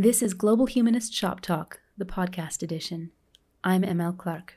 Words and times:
This 0.00 0.22
is 0.22 0.32
Global 0.32 0.66
Humanist 0.66 1.12
Shop 1.12 1.40
Talk, 1.40 1.80
the 1.96 2.04
podcast 2.04 2.62
edition. 2.62 3.10
I'm 3.64 3.82
ML 3.82 4.16
Clark. 4.16 4.54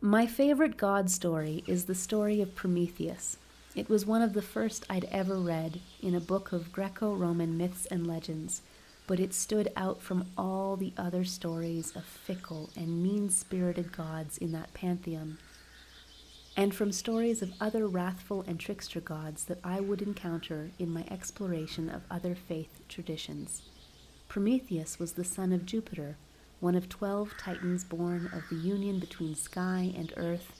My 0.00 0.26
favorite 0.26 0.76
God 0.76 1.08
story 1.08 1.62
is 1.68 1.84
the 1.84 1.94
story 1.94 2.40
of 2.40 2.56
Prometheus. 2.56 3.36
It 3.74 3.88
was 3.88 4.06
one 4.06 4.22
of 4.22 4.34
the 4.34 4.42
first 4.42 4.86
I'd 4.88 5.06
ever 5.06 5.34
read 5.36 5.80
in 6.00 6.14
a 6.14 6.20
book 6.20 6.52
of 6.52 6.70
Greco 6.70 7.12
Roman 7.12 7.56
myths 7.58 7.86
and 7.86 8.06
legends, 8.06 8.62
but 9.08 9.18
it 9.18 9.34
stood 9.34 9.72
out 9.76 10.00
from 10.00 10.26
all 10.38 10.76
the 10.76 10.92
other 10.96 11.24
stories 11.24 11.90
of 11.96 12.04
fickle 12.04 12.70
and 12.76 13.02
mean 13.02 13.30
spirited 13.30 13.90
gods 13.90 14.38
in 14.38 14.52
that 14.52 14.72
pantheon, 14.74 15.38
and 16.56 16.72
from 16.72 16.92
stories 16.92 17.42
of 17.42 17.52
other 17.60 17.88
wrathful 17.88 18.44
and 18.46 18.60
trickster 18.60 19.00
gods 19.00 19.44
that 19.46 19.58
I 19.64 19.80
would 19.80 20.02
encounter 20.02 20.70
in 20.78 20.92
my 20.92 21.04
exploration 21.10 21.90
of 21.90 22.02
other 22.08 22.36
faith 22.36 22.80
traditions. 22.88 23.62
Prometheus 24.28 25.00
was 25.00 25.14
the 25.14 25.24
son 25.24 25.52
of 25.52 25.66
Jupiter, 25.66 26.16
one 26.60 26.76
of 26.76 26.88
twelve 26.88 27.34
titans 27.38 27.82
born 27.82 28.30
of 28.32 28.48
the 28.48 28.56
union 28.56 29.00
between 29.00 29.34
sky 29.34 29.92
and 29.96 30.12
earth 30.16 30.52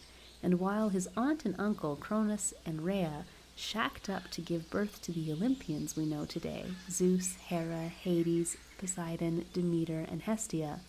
and 0.44 0.60
while 0.60 0.90
his 0.90 1.08
aunt 1.16 1.46
and 1.46 1.54
uncle, 1.58 1.96
Cronus 1.96 2.52
and 2.66 2.84
Rhea, 2.84 3.24
shacked 3.56 4.10
up 4.10 4.30
to 4.32 4.42
give 4.42 4.68
birth 4.68 5.00
to 5.02 5.10
the 5.10 5.32
Olympians 5.32 5.96
we 5.96 6.04
know 6.04 6.26
today 6.26 6.66
Zeus, 6.90 7.36
Hera, 7.36 7.88
Hades, 7.88 8.58
Poseidon, 8.76 9.46
Demeter, 9.54 10.04
and 10.10 10.22
Hestia, 10.22 10.80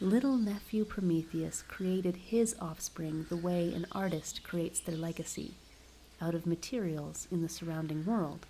little 0.00 0.36
nephew 0.36 0.84
Prometheus 0.84 1.62
created 1.62 2.16
his 2.16 2.56
offspring 2.60 3.26
the 3.28 3.36
way 3.36 3.72
an 3.72 3.86
artist 3.92 4.42
creates 4.42 4.80
their 4.80 4.96
legacy 4.96 5.54
out 6.20 6.34
of 6.34 6.44
materials 6.44 7.28
in 7.30 7.40
the 7.40 7.48
surrounding 7.48 8.04
world. 8.04 8.46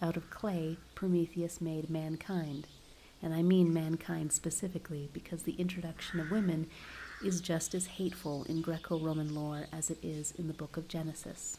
Out 0.00 0.16
of 0.16 0.30
clay, 0.30 0.78
Prometheus 0.94 1.60
made 1.60 1.90
mankind. 1.90 2.66
And 3.22 3.34
I 3.34 3.42
mean 3.42 3.74
mankind 3.74 4.32
specifically 4.32 5.10
because 5.12 5.42
the 5.42 5.54
introduction 5.58 6.20
of 6.20 6.30
women 6.30 6.68
is 7.24 7.40
just 7.40 7.74
as 7.74 7.86
hateful 7.86 8.44
in 8.44 8.60
Greco 8.60 8.98
Roman 8.98 9.34
lore 9.34 9.66
as 9.72 9.90
it 9.90 9.98
is 10.02 10.32
in 10.32 10.48
the 10.48 10.54
book 10.54 10.76
of 10.76 10.88
Genesis. 10.88 11.58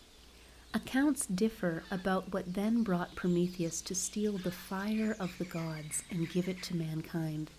Accounts 0.74 1.26
differ 1.26 1.84
about 1.90 2.34
what 2.34 2.54
then 2.54 2.84
brought 2.84 3.16
Prometheus 3.16 3.82
to 3.82 3.96
steal 3.96 4.38
the 4.38 4.52
fire 4.52 5.16
of 5.20 5.38
the 5.38 5.46
gods 5.46 6.04
and 6.12 6.30
give 6.30 6.48
it 6.48 6.62
to 6.64 6.76
mankind. 6.76 7.50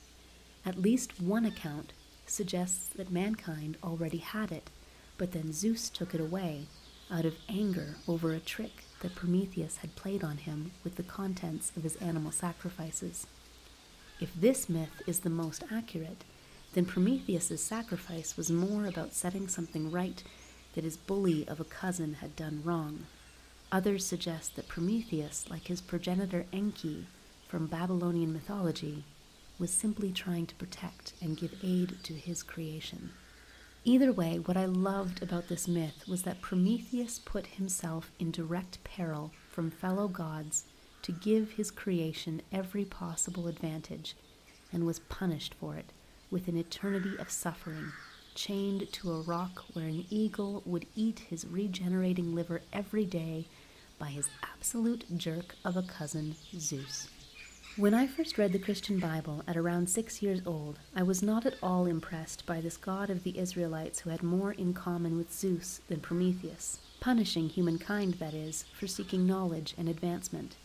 At 0.64 0.80
least 0.80 1.20
one 1.20 1.44
account 1.44 1.92
suggests 2.26 2.90
that 2.90 3.10
mankind 3.10 3.76
already 3.82 4.18
had 4.18 4.52
it, 4.52 4.70
but 5.16 5.32
then 5.32 5.52
Zeus 5.52 5.88
took 5.88 6.14
it 6.14 6.20
away 6.20 6.66
out 7.10 7.24
of 7.24 7.36
anger 7.48 7.96
over 8.06 8.32
a 8.32 8.40
trick 8.40 8.84
that 9.00 9.14
Prometheus 9.14 9.78
had 9.78 9.96
played 9.96 10.22
on 10.22 10.36
him 10.36 10.72
with 10.84 10.96
the 10.96 11.02
contents 11.02 11.72
of 11.76 11.82
his 11.82 11.96
animal 11.96 12.30
sacrifices. 12.30 13.26
If 14.20 14.34
this 14.34 14.68
myth 14.68 15.02
is 15.06 15.20
the 15.20 15.30
most 15.30 15.64
accurate, 15.70 16.24
then 16.74 16.84
Prometheus's 16.84 17.62
sacrifice 17.62 18.36
was 18.36 18.50
more 18.50 18.86
about 18.86 19.14
setting 19.14 19.48
something 19.48 19.90
right 19.90 20.22
that 20.74 20.84
his 20.84 20.96
bully 20.96 21.46
of 21.48 21.60
a 21.60 21.64
cousin 21.64 22.14
had 22.14 22.36
done 22.36 22.62
wrong. 22.64 23.06
Others 23.72 24.06
suggest 24.06 24.56
that 24.56 24.68
Prometheus, 24.68 25.46
like 25.50 25.66
his 25.66 25.80
progenitor 25.80 26.46
Enki 26.52 27.06
from 27.48 27.66
Babylonian 27.66 28.32
mythology, 28.32 29.04
was 29.58 29.70
simply 29.70 30.12
trying 30.12 30.46
to 30.46 30.54
protect 30.54 31.14
and 31.20 31.36
give 31.36 31.54
aid 31.62 31.96
to 32.04 32.12
his 32.12 32.42
creation. 32.42 33.10
Either 33.84 34.12
way, 34.12 34.38
what 34.38 34.56
I 34.56 34.66
loved 34.66 35.22
about 35.22 35.48
this 35.48 35.66
myth 35.66 36.06
was 36.06 36.22
that 36.22 36.40
Prometheus 36.40 37.18
put 37.18 37.46
himself 37.46 38.12
in 38.18 38.30
direct 38.30 38.82
peril 38.84 39.32
from 39.50 39.70
fellow 39.70 40.08
gods 40.08 40.64
to 41.02 41.12
give 41.12 41.52
his 41.52 41.70
creation 41.70 42.42
every 42.52 42.84
possible 42.84 43.48
advantage 43.48 44.14
and 44.72 44.84
was 44.84 44.98
punished 44.98 45.54
for 45.54 45.76
it 45.76 45.92
with 46.30 46.48
an 46.48 46.56
eternity 46.56 47.16
of 47.18 47.30
suffering, 47.30 47.92
chained 48.34 48.92
to 48.92 49.12
a 49.12 49.20
rock 49.20 49.64
where 49.72 49.86
an 49.86 50.04
eagle 50.10 50.62
would 50.64 50.86
eat 50.94 51.20
his 51.30 51.46
regenerating 51.46 52.34
liver 52.34 52.62
every 52.72 53.04
day 53.04 53.46
by 53.98 54.08
his 54.08 54.28
absolute 54.42 55.04
jerk 55.16 55.56
of 55.64 55.76
a 55.76 55.82
cousin, 55.82 56.36
Zeus. 56.56 57.08
When 57.76 57.94
I 57.94 58.08
first 58.08 58.38
read 58.38 58.52
the 58.52 58.58
Christian 58.58 58.98
Bible 58.98 59.44
at 59.46 59.56
around 59.56 59.88
six 59.88 60.20
years 60.20 60.40
old, 60.44 60.80
I 60.96 61.04
was 61.04 61.22
not 61.22 61.46
at 61.46 61.54
all 61.62 61.86
impressed 61.86 62.44
by 62.44 62.60
this 62.60 62.76
god 62.76 63.08
of 63.08 63.22
the 63.22 63.38
Israelites 63.38 64.00
who 64.00 64.10
had 64.10 64.22
more 64.22 64.52
in 64.52 64.74
common 64.74 65.16
with 65.16 65.32
Zeus 65.32 65.80
than 65.88 66.00
Prometheus, 66.00 66.80
punishing 66.98 67.48
humankind, 67.48 68.14
that 68.14 68.34
is, 68.34 68.64
for 68.72 68.88
seeking 68.88 69.26
knowledge 69.26 69.74
and 69.78 69.88
advancement. 69.88 70.56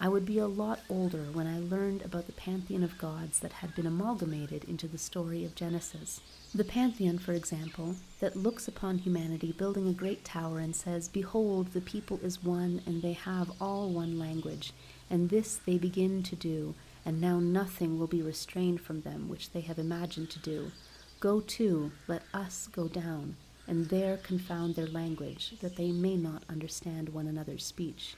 I 0.00 0.08
would 0.08 0.26
be 0.26 0.38
a 0.38 0.46
lot 0.46 0.80
older 0.90 1.24
when 1.32 1.46
I 1.46 1.60
learned 1.60 2.02
about 2.02 2.26
the 2.26 2.32
pantheon 2.32 2.82
of 2.82 2.98
gods 2.98 3.38
that 3.40 3.52
had 3.52 3.74
been 3.74 3.86
amalgamated 3.86 4.64
into 4.64 4.88
the 4.88 4.98
story 4.98 5.44
of 5.44 5.54
Genesis. 5.54 6.20
The 6.54 6.64
pantheon, 6.64 7.18
for 7.18 7.32
example, 7.32 7.96
that 8.20 8.36
looks 8.36 8.68
upon 8.68 8.98
humanity 8.98 9.52
building 9.52 9.88
a 9.88 9.92
great 9.92 10.24
tower 10.24 10.58
and 10.58 10.74
says, 10.74 11.08
Behold, 11.08 11.72
the 11.72 11.80
people 11.80 12.18
is 12.22 12.42
one, 12.42 12.82
and 12.86 13.02
they 13.02 13.12
have 13.12 13.52
all 13.60 13.88
one 13.88 14.18
language, 14.18 14.72
and 15.08 15.30
this 15.30 15.56
they 15.56 15.78
begin 15.78 16.22
to 16.24 16.36
do, 16.36 16.74
and 17.06 17.20
now 17.20 17.38
nothing 17.38 17.98
will 17.98 18.06
be 18.06 18.20
restrained 18.22 18.80
from 18.80 19.02
them 19.02 19.28
which 19.28 19.52
they 19.52 19.60
have 19.60 19.78
imagined 19.78 20.28
to 20.30 20.38
do. 20.40 20.72
Go 21.20 21.40
to, 21.40 21.92
let 22.08 22.22
us 22.34 22.66
go 22.66 22.88
down, 22.88 23.36
and 23.66 23.88
there 23.88 24.16
confound 24.18 24.74
their 24.74 24.86
language, 24.86 25.54
that 25.60 25.76
they 25.76 25.92
may 25.92 26.16
not 26.16 26.42
understand 26.48 27.08
one 27.08 27.26
another's 27.26 27.64
speech. 27.64 28.16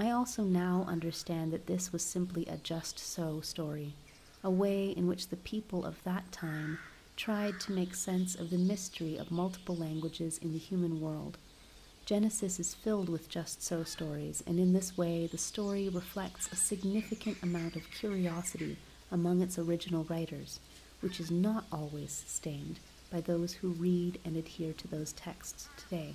I 0.00 0.12
also 0.12 0.44
now 0.44 0.84
understand 0.86 1.52
that 1.52 1.66
this 1.66 1.92
was 1.92 2.04
simply 2.04 2.46
a 2.46 2.56
just 2.58 3.00
so 3.00 3.40
story, 3.40 3.94
a 4.44 4.50
way 4.50 4.90
in 4.90 5.08
which 5.08 5.26
the 5.26 5.36
people 5.36 5.84
of 5.84 6.00
that 6.04 6.30
time 6.30 6.78
tried 7.16 7.58
to 7.62 7.72
make 7.72 7.96
sense 7.96 8.36
of 8.36 8.50
the 8.50 8.58
mystery 8.58 9.16
of 9.16 9.32
multiple 9.32 9.74
languages 9.74 10.38
in 10.38 10.52
the 10.52 10.58
human 10.58 11.00
world. 11.00 11.36
Genesis 12.06 12.60
is 12.60 12.74
filled 12.74 13.08
with 13.08 13.28
just 13.28 13.60
so 13.60 13.82
stories, 13.82 14.40
and 14.46 14.60
in 14.60 14.72
this 14.72 14.96
way, 14.96 15.26
the 15.26 15.36
story 15.36 15.88
reflects 15.88 16.48
a 16.52 16.56
significant 16.56 17.36
amount 17.42 17.74
of 17.74 17.90
curiosity 17.90 18.78
among 19.10 19.40
its 19.40 19.58
original 19.58 20.04
writers, 20.04 20.60
which 21.00 21.18
is 21.18 21.32
not 21.32 21.64
always 21.72 22.12
sustained 22.12 22.78
by 23.10 23.20
those 23.20 23.52
who 23.54 23.70
read 23.70 24.20
and 24.24 24.36
adhere 24.36 24.72
to 24.74 24.86
those 24.86 25.12
texts 25.14 25.68
today. 25.76 26.14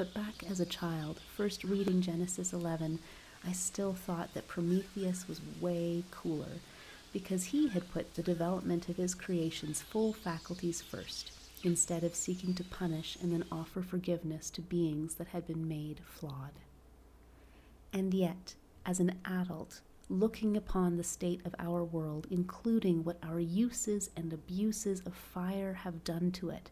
But 0.00 0.14
back 0.14 0.44
as 0.48 0.60
a 0.60 0.64
child, 0.64 1.20
first 1.36 1.62
reading 1.62 2.00
Genesis 2.00 2.54
11, 2.54 3.00
I 3.46 3.52
still 3.52 3.92
thought 3.92 4.32
that 4.32 4.48
Prometheus 4.48 5.28
was 5.28 5.42
way 5.60 6.04
cooler 6.10 6.62
because 7.12 7.44
he 7.44 7.68
had 7.68 7.92
put 7.92 8.14
the 8.14 8.22
development 8.22 8.88
of 8.88 8.96
his 8.96 9.14
creation's 9.14 9.82
full 9.82 10.14
faculties 10.14 10.80
first, 10.80 11.32
instead 11.64 12.02
of 12.02 12.14
seeking 12.14 12.54
to 12.54 12.64
punish 12.64 13.18
and 13.20 13.30
then 13.30 13.44
offer 13.52 13.82
forgiveness 13.82 14.48
to 14.48 14.62
beings 14.62 15.16
that 15.16 15.28
had 15.28 15.46
been 15.46 15.68
made 15.68 16.00
flawed. 16.06 16.54
And 17.92 18.14
yet, 18.14 18.54
as 18.86 19.00
an 19.00 19.18
adult, 19.26 19.82
looking 20.08 20.56
upon 20.56 20.96
the 20.96 21.04
state 21.04 21.44
of 21.44 21.54
our 21.58 21.84
world, 21.84 22.26
including 22.30 23.04
what 23.04 23.18
our 23.22 23.38
uses 23.38 24.08
and 24.16 24.32
abuses 24.32 25.00
of 25.00 25.12
fire 25.12 25.74
have 25.74 26.04
done 26.04 26.32
to 26.32 26.48
it, 26.48 26.70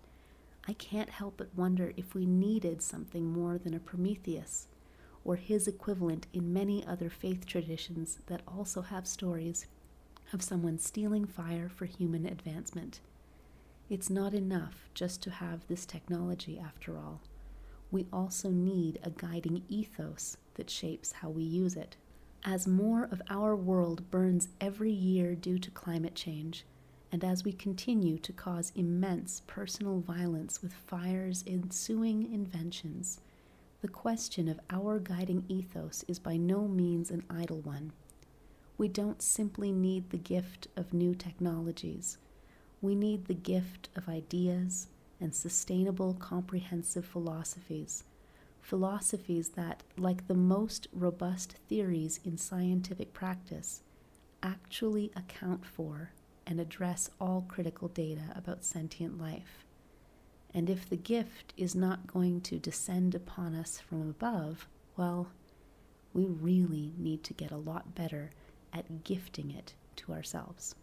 I 0.68 0.74
can't 0.74 1.08
help 1.08 1.38
but 1.38 1.54
wonder 1.56 1.94
if 1.96 2.14
we 2.14 2.26
needed 2.26 2.82
something 2.82 3.32
more 3.32 3.56
than 3.56 3.72
a 3.72 3.80
Prometheus, 3.80 4.66
or 5.24 5.36
his 5.36 5.66
equivalent 5.66 6.26
in 6.34 6.52
many 6.52 6.86
other 6.86 7.08
faith 7.08 7.46
traditions 7.46 8.18
that 8.26 8.42
also 8.46 8.82
have 8.82 9.06
stories 9.06 9.66
of 10.34 10.42
someone 10.42 10.78
stealing 10.78 11.24
fire 11.24 11.70
for 11.70 11.86
human 11.86 12.26
advancement. 12.26 13.00
It's 13.88 14.10
not 14.10 14.34
enough 14.34 14.90
just 14.92 15.22
to 15.22 15.30
have 15.30 15.66
this 15.68 15.86
technology, 15.86 16.58
after 16.58 16.98
all. 16.98 17.22
We 17.90 18.06
also 18.12 18.50
need 18.50 18.98
a 19.02 19.08
guiding 19.08 19.62
ethos 19.70 20.36
that 20.56 20.68
shapes 20.68 21.12
how 21.12 21.30
we 21.30 21.44
use 21.44 21.76
it. 21.76 21.96
As 22.44 22.66
more 22.66 23.04
of 23.04 23.22
our 23.30 23.56
world 23.56 24.10
burns 24.10 24.48
every 24.60 24.92
year 24.92 25.34
due 25.34 25.58
to 25.60 25.70
climate 25.70 26.14
change, 26.14 26.66
and 27.10 27.24
as 27.24 27.44
we 27.44 27.52
continue 27.52 28.18
to 28.18 28.32
cause 28.32 28.72
immense 28.74 29.42
personal 29.46 30.00
violence 30.00 30.62
with 30.62 30.72
fire's 30.72 31.42
ensuing 31.46 32.32
inventions, 32.32 33.20
the 33.80 33.88
question 33.88 34.48
of 34.48 34.60
our 34.70 34.98
guiding 34.98 35.44
ethos 35.48 36.04
is 36.08 36.18
by 36.18 36.36
no 36.36 36.68
means 36.68 37.10
an 37.10 37.22
idle 37.30 37.60
one. 37.60 37.92
We 38.76 38.88
don't 38.88 39.22
simply 39.22 39.72
need 39.72 40.10
the 40.10 40.18
gift 40.18 40.68
of 40.76 40.92
new 40.92 41.14
technologies, 41.14 42.18
we 42.80 42.94
need 42.94 43.24
the 43.24 43.34
gift 43.34 43.88
of 43.96 44.08
ideas 44.08 44.88
and 45.20 45.34
sustainable, 45.34 46.14
comprehensive 46.14 47.04
philosophies, 47.04 48.04
philosophies 48.60 49.50
that, 49.50 49.82
like 49.96 50.28
the 50.28 50.34
most 50.34 50.86
robust 50.92 51.54
theories 51.68 52.20
in 52.24 52.36
scientific 52.38 53.12
practice, 53.12 53.82
actually 54.42 55.10
account 55.16 55.66
for 55.66 56.12
and 56.48 56.58
address 56.58 57.10
all 57.20 57.44
critical 57.46 57.88
data 57.88 58.32
about 58.34 58.64
sentient 58.64 59.20
life. 59.20 59.64
And 60.54 60.70
if 60.70 60.88
the 60.88 60.96
gift 60.96 61.52
is 61.58 61.74
not 61.74 62.06
going 62.06 62.40
to 62.40 62.58
descend 62.58 63.14
upon 63.14 63.54
us 63.54 63.78
from 63.78 64.00
above, 64.08 64.66
well, 64.96 65.28
we 66.14 66.24
really 66.24 66.94
need 66.96 67.22
to 67.24 67.34
get 67.34 67.50
a 67.52 67.56
lot 67.56 67.94
better 67.94 68.30
at 68.72 69.04
gifting 69.04 69.50
it 69.50 69.74
to 69.96 70.12
ourselves. 70.12 70.74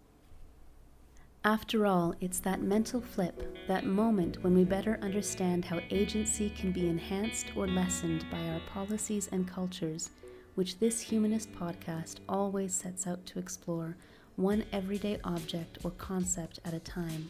After 1.44 1.86
all, 1.86 2.16
it's 2.22 2.40
that 2.40 2.62
mental 2.62 3.02
flip, 3.02 3.56
that 3.68 3.86
moment 3.86 4.44
when 4.44 4.56
we 4.56 4.64
better 4.64 4.98
understand 5.02 5.66
how 5.66 5.80
agency 5.92 6.50
can 6.52 6.72
be 6.72 6.88
enhanced 6.88 7.52
or 7.56 7.68
lessened 7.68 8.26
by 8.32 8.40
our 8.50 8.62
policies 8.62 9.30
and 9.32 9.48
cultures, 9.48 10.10
which 10.56 10.80
this 10.80 11.02
humanist 11.02 11.52
podcast 11.54 12.18
always 12.28 12.74
sets 12.74 13.06
out 13.06 13.26
to 13.28 13.40
explore, 13.40 13.96
one 14.36 14.66
everyday 14.74 15.18
object 15.24 15.78
or 15.84 15.92
concept 15.92 16.60
at 16.66 16.74
a 16.74 16.80
time. 16.80 17.30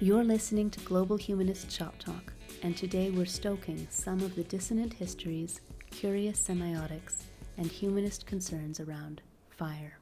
You're 0.00 0.24
listening 0.24 0.70
to 0.70 0.80
Global 0.80 1.16
Humanist 1.16 1.70
Shop 1.70 1.94
Talk, 1.98 2.32
and 2.62 2.76
today 2.76 3.10
we're 3.10 3.26
stoking 3.26 3.86
some 3.90 4.20
of 4.22 4.34
the 4.34 4.44
dissonant 4.44 4.94
histories, 4.94 5.60
curious 5.90 6.40
semiotics, 6.40 7.24
and 7.58 7.66
humanist 7.66 8.26
concerns 8.26 8.80
around 8.80 9.20
fire. 9.50 9.98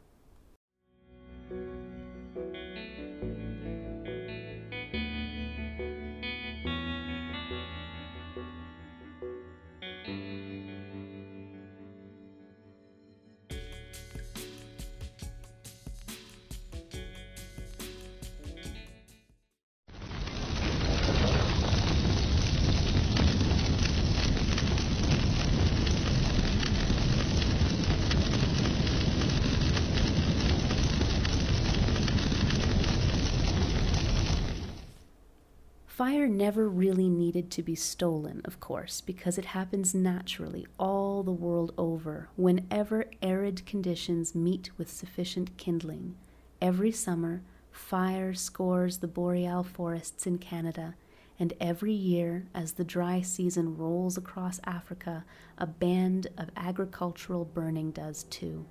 Fire 36.01 36.27
never 36.29 36.67
really 36.67 37.11
needed 37.11 37.51
to 37.51 37.63
be 37.63 37.75
stolen, 37.75 38.41
of 38.47 38.59
course, 38.59 39.03
because 39.03 39.37
it 39.37 39.45
happens 39.45 39.95
naturally 39.95 40.67
all 40.79 41.23
the 41.23 41.31
world 41.31 41.75
over 41.77 42.31
whenever 42.37 43.05
arid 43.21 43.67
conditions 43.67 44.35
meet 44.35 44.71
with 44.79 44.91
sufficient 44.91 45.55
kindling. 45.59 46.17
Every 46.59 46.91
summer, 46.91 47.43
fire 47.71 48.33
scores 48.33 48.97
the 48.97 49.09
boreal 49.09 49.63
forests 49.63 50.27
in 50.27 50.39
Canada, 50.39 50.95
and 51.39 51.53
every 51.61 51.93
year, 51.93 52.47
as 52.55 52.73
the 52.73 52.83
dry 52.83 53.21
season 53.21 53.77
rolls 53.77 54.17
across 54.17 54.59
Africa, 54.65 55.27
a 55.59 55.67
band 55.67 56.29
of 56.39 56.49
agricultural 56.57 57.45
burning 57.45 57.91
does 57.91 58.23
too. 58.31 58.65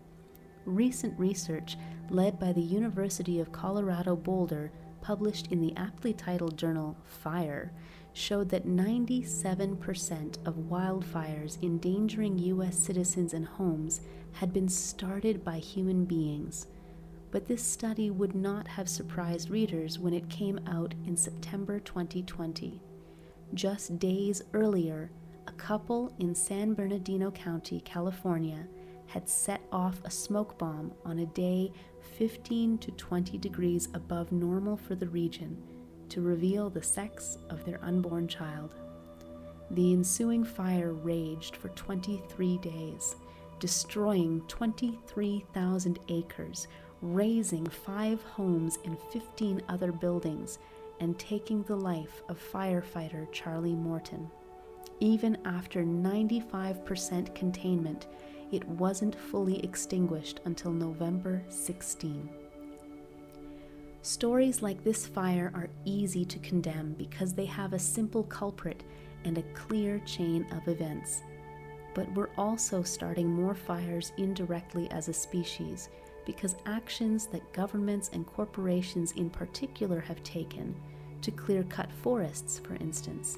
Recent 0.66 1.14
research, 1.20 1.78
led 2.10 2.40
by 2.40 2.54
the 2.54 2.62
University 2.62 3.40
of 3.40 3.52
Colorado 3.52 4.16
Boulder, 4.16 4.72
published 5.02 5.48
in 5.48 5.62
the 5.62 5.76
aptly 5.76 6.14
titled 6.14 6.58
journal 6.58 6.98
Fire, 7.04 7.72
showed 8.14 8.50
that 8.50 8.68
97% 8.68 10.46
of 10.46 10.56
wildfires 10.56 11.62
endangering 11.64 12.38
U.S. 12.40 12.78
citizens 12.78 13.34
and 13.34 13.46
homes 13.46 14.02
had 14.34 14.54
been 14.54 14.68
started 14.68 15.44
by 15.44 15.58
human 15.58 16.06
beings. 16.06 16.68
But 17.32 17.48
this 17.48 17.64
study 17.64 18.10
would 18.10 18.36
not 18.36 18.68
have 18.68 18.90
surprised 18.90 19.50
readers 19.50 20.00
when 20.00 20.14
it 20.14 20.30
came 20.30 20.60
out 20.68 20.94
in 21.06 21.16
September 21.16 21.80
2020. 21.80 22.82
Just 23.54 24.00
days 24.00 24.42
earlier, 24.54 25.12
a 25.48 25.52
couple 25.54 26.14
in 26.20 26.34
San 26.34 26.74
Bernardino 26.74 27.32
County, 27.32 27.82
California, 27.82 28.68
had 29.10 29.28
set 29.28 29.62
off 29.72 30.00
a 30.06 30.12
smoke 30.12 30.58
bomb 30.58 30.94
on 31.04 31.20
a 31.20 31.26
day 31.26 31.72
15 32.18 32.78
to 32.78 32.92
20 32.92 33.38
degrees 33.38 33.90
above 33.94 34.32
normal 34.32 34.78
for 34.78 34.96
the 34.96 35.08
region 35.10 35.62
to 36.10 36.22
reveal 36.22 36.70
the 36.70 36.82
sex 36.82 37.38
of 37.50 37.66
their 37.66 37.80
unborn 37.84 38.28
child. 38.28 38.76
The 39.72 39.94
ensuing 39.94 40.44
fire 40.44 40.94
raged 40.94 41.56
for 41.56 41.70
23 41.70 42.58
days, 42.58 43.16
destroying 43.60 44.42
23,000 44.48 46.00
acres, 46.10 46.68
razing 47.02 47.68
five 47.68 48.22
homes 48.24 48.80
and 48.86 48.98
15 49.12 49.62
other 49.70 49.92
buildings, 49.92 50.60
and 51.00 51.18
taking 51.18 51.64
the 51.64 51.76
life 51.76 52.24
of 52.30 52.42
firefighter 52.52 53.32
Charlie 53.32 53.76
Morton. 53.76 54.30
Even 55.00 55.38
after 55.46 55.84
95% 55.84 57.34
containment, 57.34 58.08
it 58.52 58.68
wasn't 58.68 59.16
fully 59.16 59.64
extinguished 59.64 60.40
until 60.46 60.72
November 60.72 61.44
16. 61.50 62.30
Stories 64.02 64.62
like 64.62 64.84
this 64.84 65.06
fire 65.06 65.52
are 65.54 65.70
easy 65.86 66.26
to 66.26 66.40
condemn 66.40 66.94
because 66.94 67.34
they 67.34 67.46
have 67.46 67.74
a 67.74 67.80
simple 67.80 68.24
culprit 68.24 68.84
and 69.26 69.38
a 69.38 69.44
clear 69.54 70.00
chain 70.00 70.48
of 70.52 70.68
events. 70.68 71.22
But 71.94 72.12
we're 72.14 72.30
also 72.38 72.82
starting 72.82 73.28
more 73.28 73.56
fires 73.56 74.14
indirectly 74.18 74.90
as 74.92 75.10
a 75.10 75.14
species 75.14 75.90
because 76.26 76.56
actions 76.66 77.28
that 77.28 77.54
governments 77.54 78.10
and 78.14 78.26
corporations 78.26 79.12
in 79.14 79.30
particular 79.30 80.00
have 80.00 80.24
taken 80.24 80.76
to 81.22 81.32
clear 81.32 81.64
cut 81.64 81.92
forests, 81.92 82.60
for 82.60 82.76
instance, 82.76 83.38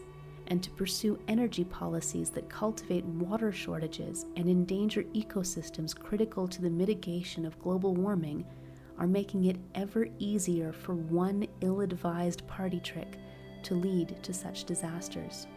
and 0.51 0.61
to 0.61 0.69
pursue 0.71 1.17
energy 1.29 1.63
policies 1.63 2.29
that 2.29 2.49
cultivate 2.49 3.05
water 3.05 3.53
shortages 3.53 4.25
and 4.35 4.49
endanger 4.49 5.03
ecosystems 5.15 5.97
critical 5.97 6.45
to 6.45 6.61
the 6.61 6.69
mitigation 6.69 7.45
of 7.45 7.57
global 7.61 7.95
warming 7.95 8.45
are 8.99 9.07
making 9.07 9.45
it 9.45 9.55
ever 9.75 10.07
easier 10.19 10.73
for 10.73 10.93
one 10.93 11.47
ill 11.61 11.79
advised 11.79 12.45
party 12.47 12.81
trick 12.81 13.17
to 13.63 13.75
lead 13.75 14.21
to 14.23 14.33
such 14.33 14.65
disasters. 14.65 15.47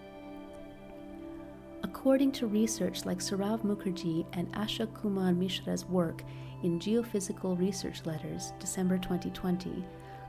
According 1.82 2.30
to 2.32 2.46
research 2.46 3.04
like 3.04 3.18
Sourav 3.18 3.62
Mukherjee 3.62 4.24
and 4.34 4.50
Ashok 4.52 4.94
Kumar 4.94 5.32
Mishra's 5.32 5.84
work 5.86 6.22
in 6.62 6.78
Geophysical 6.78 7.58
Research 7.58 8.06
Letters, 8.06 8.52
December 8.60 8.98
2020, 8.98 9.84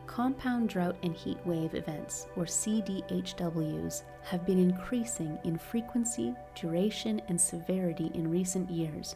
Compound 0.08 0.70
drought 0.70 0.96
and 1.04 1.14
heat 1.14 1.38
wave 1.46 1.74
events, 1.74 2.28
or 2.36 2.46
CDHWs, 2.46 4.04
have 4.24 4.46
been 4.46 4.60
increasing 4.60 5.38
in 5.44 5.58
frequency, 5.58 6.34
duration, 6.54 7.22
and 7.28 7.40
severity 7.40 8.12
in 8.14 8.30
recent 8.30 8.70
years, 8.70 9.16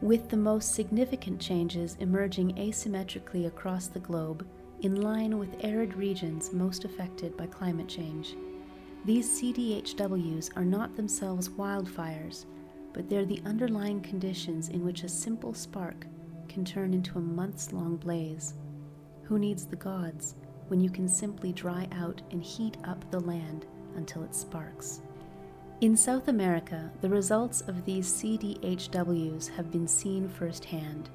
with 0.00 0.28
the 0.28 0.36
most 0.36 0.74
significant 0.74 1.40
changes 1.40 1.96
emerging 2.00 2.54
asymmetrically 2.54 3.46
across 3.46 3.86
the 3.86 4.00
globe, 4.00 4.46
in 4.82 5.00
line 5.00 5.38
with 5.38 5.64
arid 5.64 5.94
regions 5.94 6.52
most 6.52 6.84
affected 6.84 7.36
by 7.36 7.46
climate 7.46 7.88
change. 7.88 8.34
These 9.04 9.40
CDHWs 9.40 10.50
are 10.56 10.64
not 10.64 10.96
themselves 10.96 11.48
wildfires, 11.48 12.44
but 12.92 13.08
they're 13.08 13.24
the 13.24 13.42
underlying 13.44 14.00
conditions 14.00 14.68
in 14.68 14.84
which 14.84 15.04
a 15.04 15.08
simple 15.08 15.54
spark 15.54 16.06
can 16.48 16.64
turn 16.64 16.92
into 16.92 17.18
a 17.18 17.22
months 17.22 17.72
long 17.72 17.96
blaze. 17.96 18.54
Who 19.28 19.40
needs 19.40 19.66
the 19.66 19.74
gods 19.74 20.36
when 20.68 20.80
you 20.80 20.88
can 20.88 21.08
simply 21.08 21.52
dry 21.52 21.88
out 21.90 22.22
and 22.30 22.40
heat 22.40 22.76
up 22.84 23.10
the 23.10 23.18
land 23.18 23.66
until 23.96 24.22
it 24.22 24.36
sparks? 24.36 25.00
In 25.80 25.96
South 25.96 26.28
America, 26.28 26.92
the 27.00 27.10
results 27.10 27.60
of 27.62 27.84
these 27.84 28.06
CDHWs 28.06 29.48
have 29.48 29.72
been 29.72 29.88
seen 29.88 30.28
firsthand. 30.28 31.10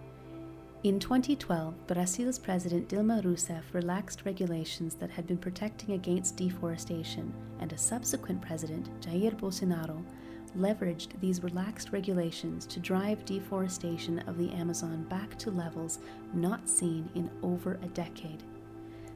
In 0.83 0.99
2012, 0.99 1.87
Brazil's 1.87 2.37
President 2.37 2.89
Dilma 2.89 3.23
Rousseff 3.23 3.73
relaxed 3.73 4.25
regulations 4.25 4.95
that 4.95 5.11
had 5.11 5.25
been 5.25 5.37
protecting 5.37 5.95
against 5.95 6.35
deforestation, 6.35 7.33
and 7.59 7.71
a 7.71 7.77
subsequent 7.77 8.41
president, 8.41 8.89
Jair 8.99 9.39
Bolsonaro, 9.39 10.03
leveraged 10.57 11.19
these 11.19 11.43
relaxed 11.43 11.91
regulations 11.91 12.65
to 12.65 12.79
drive 12.79 13.25
deforestation 13.25 14.19
of 14.27 14.37
the 14.37 14.51
Amazon 14.51 15.03
back 15.09 15.37
to 15.37 15.51
levels 15.51 15.99
not 16.33 16.67
seen 16.67 17.09
in 17.15 17.29
over 17.41 17.79
a 17.81 17.87
decade. 17.87 18.43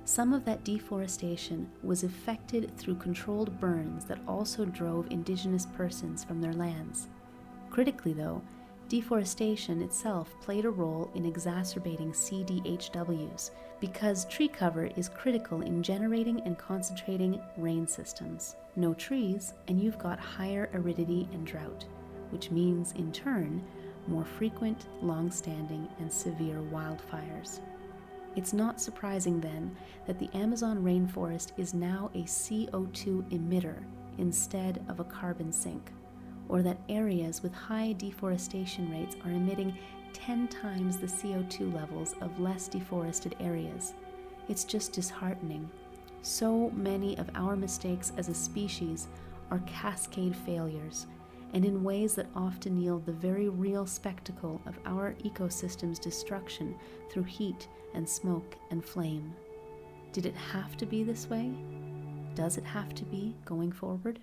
Some 0.05 0.33
of 0.33 0.45
that 0.45 0.63
deforestation 0.63 1.69
was 1.81 2.03
effected 2.03 2.77
through 2.77 2.95
controlled 2.95 3.59
burns 3.59 4.05
that 4.05 4.19
also 4.27 4.65
drove 4.65 5.07
indigenous 5.09 5.65
persons 5.65 6.23
from 6.23 6.41
their 6.41 6.53
lands. 6.53 7.07
Critically, 7.71 8.13
though, 8.13 8.41
Deforestation 8.87 9.81
itself 9.81 10.35
played 10.41 10.63
a 10.63 10.69
role 10.69 11.09
in 11.15 11.25
exacerbating 11.25 12.11
CDHWs 12.11 13.49
because 13.79 14.25
tree 14.25 14.47
cover 14.47 14.85
is 14.95 15.09
critical 15.09 15.61
in 15.61 15.81
generating 15.81 16.39
and 16.41 16.55
concentrating 16.57 17.41
rain 17.57 17.87
systems. 17.87 18.55
No 18.75 18.93
trees, 18.93 19.53
and 19.67 19.81
you've 19.81 19.97
got 19.97 20.19
higher 20.19 20.69
aridity 20.75 21.27
and 21.33 21.47
drought, 21.47 21.85
which 22.29 22.51
means, 22.51 22.91
in 22.91 23.11
turn, 23.11 23.63
more 24.07 24.25
frequent, 24.25 24.85
long 25.01 25.31
standing, 25.31 25.87
and 25.99 26.11
severe 26.11 26.61
wildfires. 26.71 27.61
It's 28.35 28.53
not 28.53 28.79
surprising 28.79 29.41
then 29.41 29.75
that 30.05 30.19
the 30.19 30.29
Amazon 30.35 30.83
rainforest 30.83 31.53
is 31.57 31.73
now 31.73 32.11
a 32.13 32.23
CO2 32.23 33.23
emitter 33.31 33.83
instead 34.19 34.85
of 34.89 34.99
a 34.99 35.05
carbon 35.05 35.51
sink, 35.51 35.91
or 36.49 36.61
that 36.61 36.79
areas 36.89 37.41
with 37.43 37.53
high 37.53 37.93
deforestation 37.93 38.91
rates 38.91 39.15
are 39.25 39.31
emitting 39.31 39.77
10 40.13 40.47
times 40.47 40.97
the 40.97 41.07
CO2 41.07 41.73
levels 41.73 42.15
of 42.21 42.39
less 42.39 42.67
deforested 42.67 43.35
areas. 43.39 43.93
It's 44.47 44.63
just 44.63 44.93
disheartening. 44.93 45.69
So 46.21 46.71
many 46.71 47.17
of 47.17 47.29
our 47.35 47.55
mistakes 47.55 48.11
as 48.17 48.29
a 48.29 48.33
species 48.33 49.07
are 49.51 49.61
cascade 49.67 50.35
failures, 50.35 51.07
and 51.53 51.63
in 51.63 51.83
ways 51.83 52.15
that 52.15 52.27
often 52.35 52.81
yield 52.81 53.05
the 53.05 53.11
very 53.11 53.49
real 53.49 53.85
spectacle 53.85 54.61
of 54.65 54.79
our 54.85 55.13
ecosystem's 55.23 55.99
destruction 55.99 56.75
through 57.11 57.23
heat 57.23 57.67
and 57.93 58.07
smoke 58.07 58.55
and 58.71 58.83
flame. 58.83 59.33
Did 60.11 60.25
it 60.25 60.35
have 60.35 60.77
to 60.77 60.85
be 60.85 61.03
this 61.03 61.29
way? 61.29 61.51
Does 62.35 62.57
it 62.57 62.63
have 62.63 62.93
to 62.95 63.05
be 63.05 63.35
going 63.45 63.71
forward? 63.71 64.19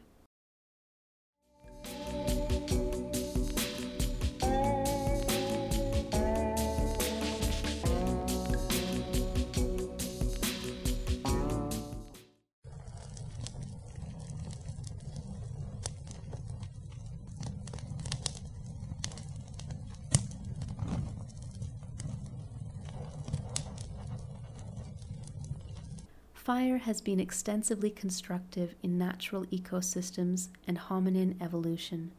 Fire 26.45 26.79
has 26.79 27.01
been 27.01 27.21
extensively 27.21 27.89
constructive 27.89 28.75
in 28.83 28.99
natural 28.99 29.45
ecosystems 29.47 30.49
and 30.67 30.77
hominin 30.77 31.41
evolution. 31.41 32.11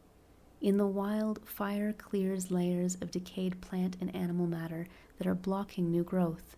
In 0.62 0.78
the 0.78 0.86
wild, 0.86 1.46
fire 1.46 1.92
clears 1.92 2.50
layers 2.50 2.94
of 3.02 3.10
decayed 3.10 3.60
plant 3.60 3.98
and 4.00 4.16
animal 4.16 4.46
matter 4.46 4.88
that 5.18 5.26
are 5.26 5.34
blocking 5.34 5.90
new 5.90 6.02
growth. 6.02 6.56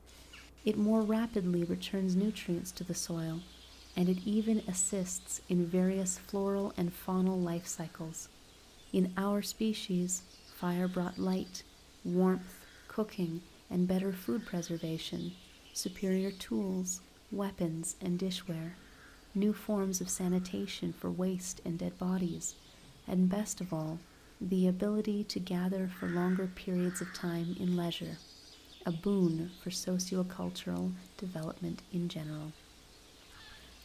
It 0.65 0.79
more 0.79 1.03
rapidly 1.03 1.65
returns 1.65 2.15
nutrients 2.15 2.71
to 2.71 2.85
the 2.85 2.95
soil, 2.95 3.41
and 3.97 4.09
it 4.09 4.19
even 4.25 4.63
assists 4.69 5.41
in 5.49 5.67
various 5.67 6.19
floral 6.19 6.73
and 6.77 6.93
faunal 6.93 7.43
life 7.43 7.67
cycles. 7.67 8.29
In 8.93 9.13
our 9.17 9.43
species, 9.43 10.23
fire 10.55 10.87
brought 10.87 11.19
light, 11.19 11.65
warmth, 12.05 12.65
cooking, 12.87 13.43
and 13.69 13.89
better 13.89 14.13
food 14.13 14.47
preservation, 14.47 15.33
superior 15.73 16.31
tools, 16.31 17.01
weapons 17.37 17.97
and 18.01 18.19
dishware, 18.19 18.73
new 19.35 19.53
forms 19.53 20.01
of 20.01 20.09
sanitation 20.09 20.93
for 20.93 21.11
waste 21.11 21.61
and 21.65 21.79
dead 21.79 21.99
bodies, 21.99 22.55
and 23.07 23.29
best 23.29 23.61
of 23.61 23.73
all, 23.73 23.99
the 24.41 24.67
ability 24.67 25.23
to 25.25 25.39
gather 25.39 25.89
for 26.01 26.09
longer 26.09 26.47
periods 26.47 27.01
of 27.01 27.13
time 27.13 27.55
in 27.61 27.77
leisure, 27.77 28.17
a 28.87 28.91
boon 28.91 29.51
for 29.63 29.71
sociocultural 29.71 30.93
development 31.19 31.83
in 31.93 32.09
general. 32.09 32.53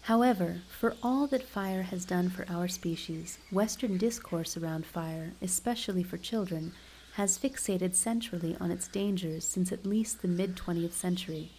However, 0.03 0.61
for 0.69 0.95
all 1.03 1.27
that 1.27 1.43
fire 1.43 1.83
has 1.83 2.05
done 2.05 2.29
for 2.29 2.45
our 2.49 2.67
species, 2.67 3.37
Western 3.51 3.97
discourse 3.97 4.57
around 4.57 4.85
fire, 4.85 5.33
especially 5.41 6.03
for 6.03 6.17
children, 6.17 6.71
has 7.15 7.37
fixated 7.37 7.93
centrally 7.93 8.55
on 8.59 8.71
its 8.71 8.87
dangers 8.87 9.43
since 9.45 9.71
at 9.71 9.85
least 9.85 10.21
the 10.21 10.27
mid 10.27 10.55
20th 10.55 10.93
century 10.93 11.51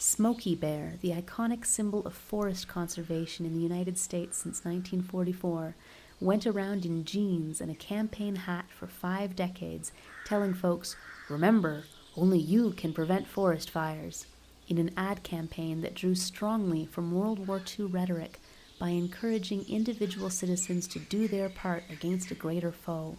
Smokey 0.00 0.54
Bear, 0.54 0.94
the 1.00 1.10
iconic 1.10 1.66
symbol 1.66 2.06
of 2.06 2.14
forest 2.14 2.68
conservation 2.68 3.44
in 3.44 3.52
the 3.52 3.60
United 3.60 3.98
States 3.98 4.38
since 4.38 4.64
1944, 4.64 5.74
went 6.20 6.46
around 6.46 6.84
in 6.86 7.04
jeans 7.04 7.60
and 7.60 7.68
a 7.68 7.74
campaign 7.74 8.36
hat 8.36 8.66
for 8.70 8.86
five 8.86 9.34
decades, 9.34 9.90
telling 10.24 10.54
folks, 10.54 10.94
Remember, 11.28 11.82
only 12.16 12.38
you 12.38 12.70
can 12.70 12.92
prevent 12.92 13.26
forest 13.26 13.70
fires, 13.70 14.26
in 14.68 14.78
an 14.78 14.92
ad 14.96 15.24
campaign 15.24 15.80
that 15.80 15.96
drew 15.96 16.14
strongly 16.14 16.86
from 16.86 17.10
World 17.10 17.48
War 17.48 17.60
II 17.76 17.86
rhetoric 17.86 18.38
by 18.78 18.90
encouraging 18.90 19.68
individual 19.68 20.30
citizens 20.30 20.86
to 20.86 21.00
do 21.00 21.26
their 21.26 21.48
part 21.48 21.82
against 21.90 22.30
a 22.30 22.36
greater 22.36 22.70
foe. 22.70 23.16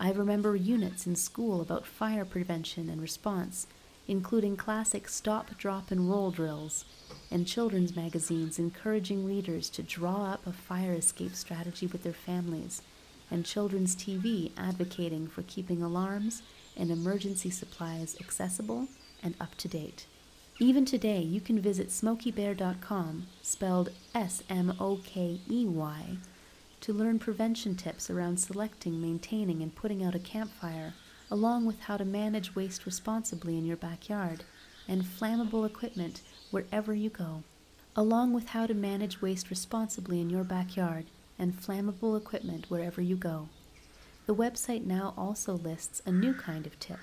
I 0.00 0.12
remember 0.12 0.56
units 0.56 1.06
in 1.06 1.14
school 1.14 1.60
about 1.60 1.84
fire 1.84 2.24
prevention 2.24 2.88
and 2.88 3.02
response 3.02 3.66
including 4.10 4.56
classic 4.56 5.08
stop, 5.08 5.56
drop, 5.56 5.92
and 5.92 6.10
roll 6.10 6.32
drills, 6.32 6.84
and 7.30 7.46
children's 7.46 7.94
magazines 7.94 8.58
encouraging 8.58 9.24
readers 9.24 9.70
to 9.70 9.84
draw 9.84 10.32
up 10.32 10.44
a 10.44 10.52
fire 10.52 10.94
escape 10.94 11.32
strategy 11.32 11.86
with 11.86 12.02
their 12.02 12.12
families, 12.12 12.82
and 13.30 13.46
children's 13.46 13.94
TV 13.94 14.50
advocating 14.56 15.28
for 15.28 15.42
keeping 15.42 15.80
alarms 15.80 16.42
and 16.76 16.90
emergency 16.90 17.50
supplies 17.50 18.16
accessible 18.20 18.88
and 19.22 19.36
up 19.40 19.54
to 19.54 19.68
date. 19.68 20.06
Even 20.58 20.84
today, 20.84 21.20
you 21.20 21.40
can 21.40 21.60
visit 21.60 21.90
smokeybear.com, 21.90 23.28
spelled 23.42 23.90
S 24.12 24.42
M 24.50 24.74
O 24.80 24.98
K 25.04 25.38
E 25.48 25.66
Y, 25.66 26.16
to 26.80 26.92
learn 26.92 27.20
prevention 27.20 27.76
tips 27.76 28.10
around 28.10 28.40
selecting, 28.40 29.00
maintaining, 29.00 29.62
and 29.62 29.72
putting 29.76 30.02
out 30.02 30.16
a 30.16 30.18
campfire 30.18 30.94
along 31.30 31.66
with 31.66 31.80
how 31.80 31.96
to 31.96 32.04
manage 32.04 32.54
waste 32.54 32.84
responsibly 32.84 33.56
in 33.56 33.64
your 33.64 33.76
backyard, 33.76 34.44
and 34.88 35.04
flammable 35.04 35.64
equipment 35.64 36.22
wherever 36.50 36.92
you 36.94 37.08
go. 37.08 37.42
Along 37.94 38.32
with 38.32 38.48
how 38.48 38.66
to 38.66 38.74
manage 38.74 39.22
waste 39.22 39.50
responsibly 39.50 40.20
in 40.20 40.30
your 40.30 40.44
backyard 40.44 41.06
and 41.38 41.54
flammable 41.54 42.16
equipment 42.16 42.66
wherever 42.68 43.00
you 43.00 43.16
go. 43.16 43.48
The 44.26 44.34
website 44.34 44.84
now 44.84 45.14
also 45.16 45.54
lists 45.54 46.02
a 46.04 46.12
new 46.12 46.34
kind 46.34 46.66
of 46.66 46.78
tip 46.78 47.00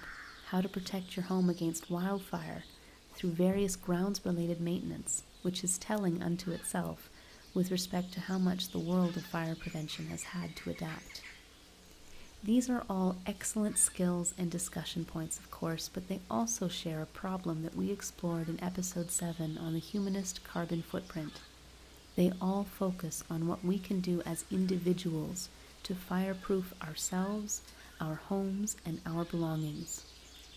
how 0.47 0.61
to 0.61 0.69
protect 0.69 1.17
your 1.17 1.25
home 1.25 1.49
against 1.49 1.91
wildfire 1.91 2.63
through 3.13 3.31
various 3.31 3.75
grounds 3.75 4.25
related 4.25 4.61
maintenance, 4.61 5.23
which 5.41 5.61
is 5.61 5.77
telling 5.77 6.23
unto 6.23 6.51
itself 6.51 7.09
with 7.53 7.71
respect 7.71 8.13
to 8.13 8.21
how 8.21 8.37
much 8.37 8.69
the 8.69 8.79
world 8.79 9.17
of 9.17 9.25
fire 9.25 9.55
prevention 9.55 10.07
has 10.07 10.23
had 10.23 10.55
to 10.55 10.69
adapt. 10.69 11.21
These 12.47 12.69
are 12.69 12.85
all 12.89 13.17
excellent 13.25 13.77
skills 13.77 14.33
and 14.37 14.49
discussion 14.49 15.03
points, 15.03 15.37
of 15.37 15.51
course, 15.51 15.89
but 15.93 16.07
they 16.07 16.21
also 16.31 16.69
share 16.69 17.01
a 17.01 17.05
problem 17.05 17.63
that 17.63 17.75
we 17.75 17.91
explored 17.91 18.47
in 18.47 18.63
episode 18.63 19.11
7 19.11 19.57
on 19.57 19.73
the 19.73 19.79
humanist 19.79 20.45
carbon 20.45 20.81
footprint. 20.81 21.41
They 22.15 22.31
all 22.41 22.63
focus 22.63 23.21
on 23.29 23.47
what 23.47 23.65
we 23.65 23.77
can 23.77 23.99
do 23.99 24.21
as 24.25 24.45
individuals 24.49 25.49
to 25.83 25.93
fireproof 25.93 26.73
ourselves, 26.81 27.63
our 27.99 28.15
homes, 28.15 28.77
and 28.85 29.01
our 29.05 29.25
belongings. 29.25 30.05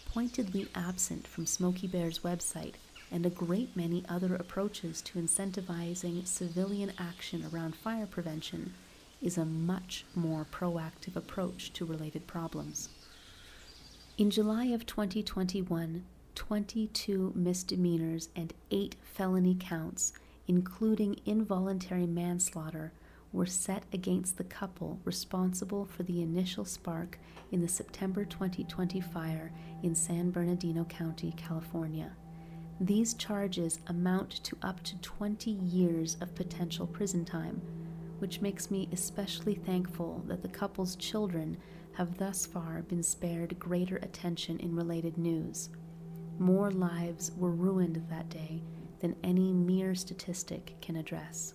Pointedly 0.07 0.69
absent 0.77 1.27
from 1.27 1.45
Smokey 1.45 1.89
Bear's 1.89 2.21
website 2.21 2.75
and 3.11 3.27
a 3.27 3.31
great 3.31 3.75
many 3.75 4.05
other 4.09 4.37
approaches 4.37 5.03
to 5.03 5.19
incentivizing 5.19 6.25
civilian 6.25 6.93
action 7.01 7.45
around 7.53 7.75
fire 7.75 8.07
prevention 8.07 8.75
is 9.23 9.39
a 9.39 9.45
much 9.45 10.05
more 10.15 10.47
proactive 10.51 11.17
approach 11.17 11.73
to 11.73 11.85
related 11.85 12.27
problems. 12.27 12.89
In 14.19 14.31
July 14.31 14.67
of 14.67 14.87
2021, 14.87 16.05
22 16.35 17.33
misdemeanors 17.35 18.29
and 18.37 18.53
8 18.71 18.97
felony 19.03 19.57
counts, 19.59 20.13
including 20.47 21.21
involuntary 21.27 22.07
manslaughter, 22.07 22.93
were 23.33 23.47
set 23.47 23.85
against 23.93 24.37
the 24.37 24.45
couple 24.45 24.99
responsible 25.05 25.85
for 25.85 26.03
the 26.03 26.21
initial 26.23 26.65
spark 26.65 27.19
in 27.53 27.61
the 27.61 27.69
September 27.69 28.25
2020 28.25 29.01
fire 29.01 29.53
in 29.83 29.95
San 29.95 30.31
Bernardino 30.31 30.85
County, 30.85 31.33
California. 31.37 32.11
These 32.81 33.15
charges 33.15 33.79
amount 33.89 34.43
to 34.45 34.57
up 34.63 34.83
to 34.85 34.97
20 35.01 35.51
years 35.51 36.17
of 36.21 36.35
potential 36.35 36.87
prison 36.87 37.25
time, 37.25 37.61
which 38.21 38.41
makes 38.41 38.71
me 38.71 38.89
especially 38.93 39.55
thankful 39.55 40.23
that 40.29 40.43
the 40.43 40.49
couple's 40.49 40.97
children 40.97 41.57
have 41.93 42.17
thus 42.19 42.47
far 42.47 42.83
been 42.83 43.03
spared 43.03 43.59
greater 43.59 43.97
attention 43.97 44.59
in 44.61 44.77
related 44.77 45.19
news. 45.19 45.71
More 46.39 46.71
lives 46.71 47.33
were 47.37 47.51
ruined 47.51 48.03
that 48.09 48.29
day 48.29 48.63
than 49.01 49.17
any 49.25 49.53
mere 49.53 49.95
statistic 49.95 50.77
can 50.81 50.97
address. 50.97 51.55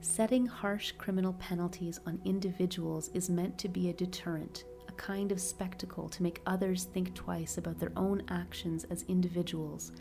Setting 0.00 0.46
harsh 0.46 0.92
criminal 0.92 1.34
penalties 1.34 2.00
on 2.06 2.20
individuals 2.24 3.10
is 3.14 3.30
meant 3.30 3.58
to 3.58 3.68
be 3.68 3.88
a 3.88 3.94
deterrent, 3.94 4.64
a 4.88 4.92
kind 4.92 5.32
of 5.32 5.40
spectacle 5.40 6.08
to 6.08 6.22
make 6.22 6.42
others 6.46 6.84
think 6.84 7.14
twice 7.14 7.58
about 7.58 7.78
their 7.78 7.92
own 7.96 8.22
actions 8.28 8.84
as 8.84 9.04
individuals. 9.08 9.92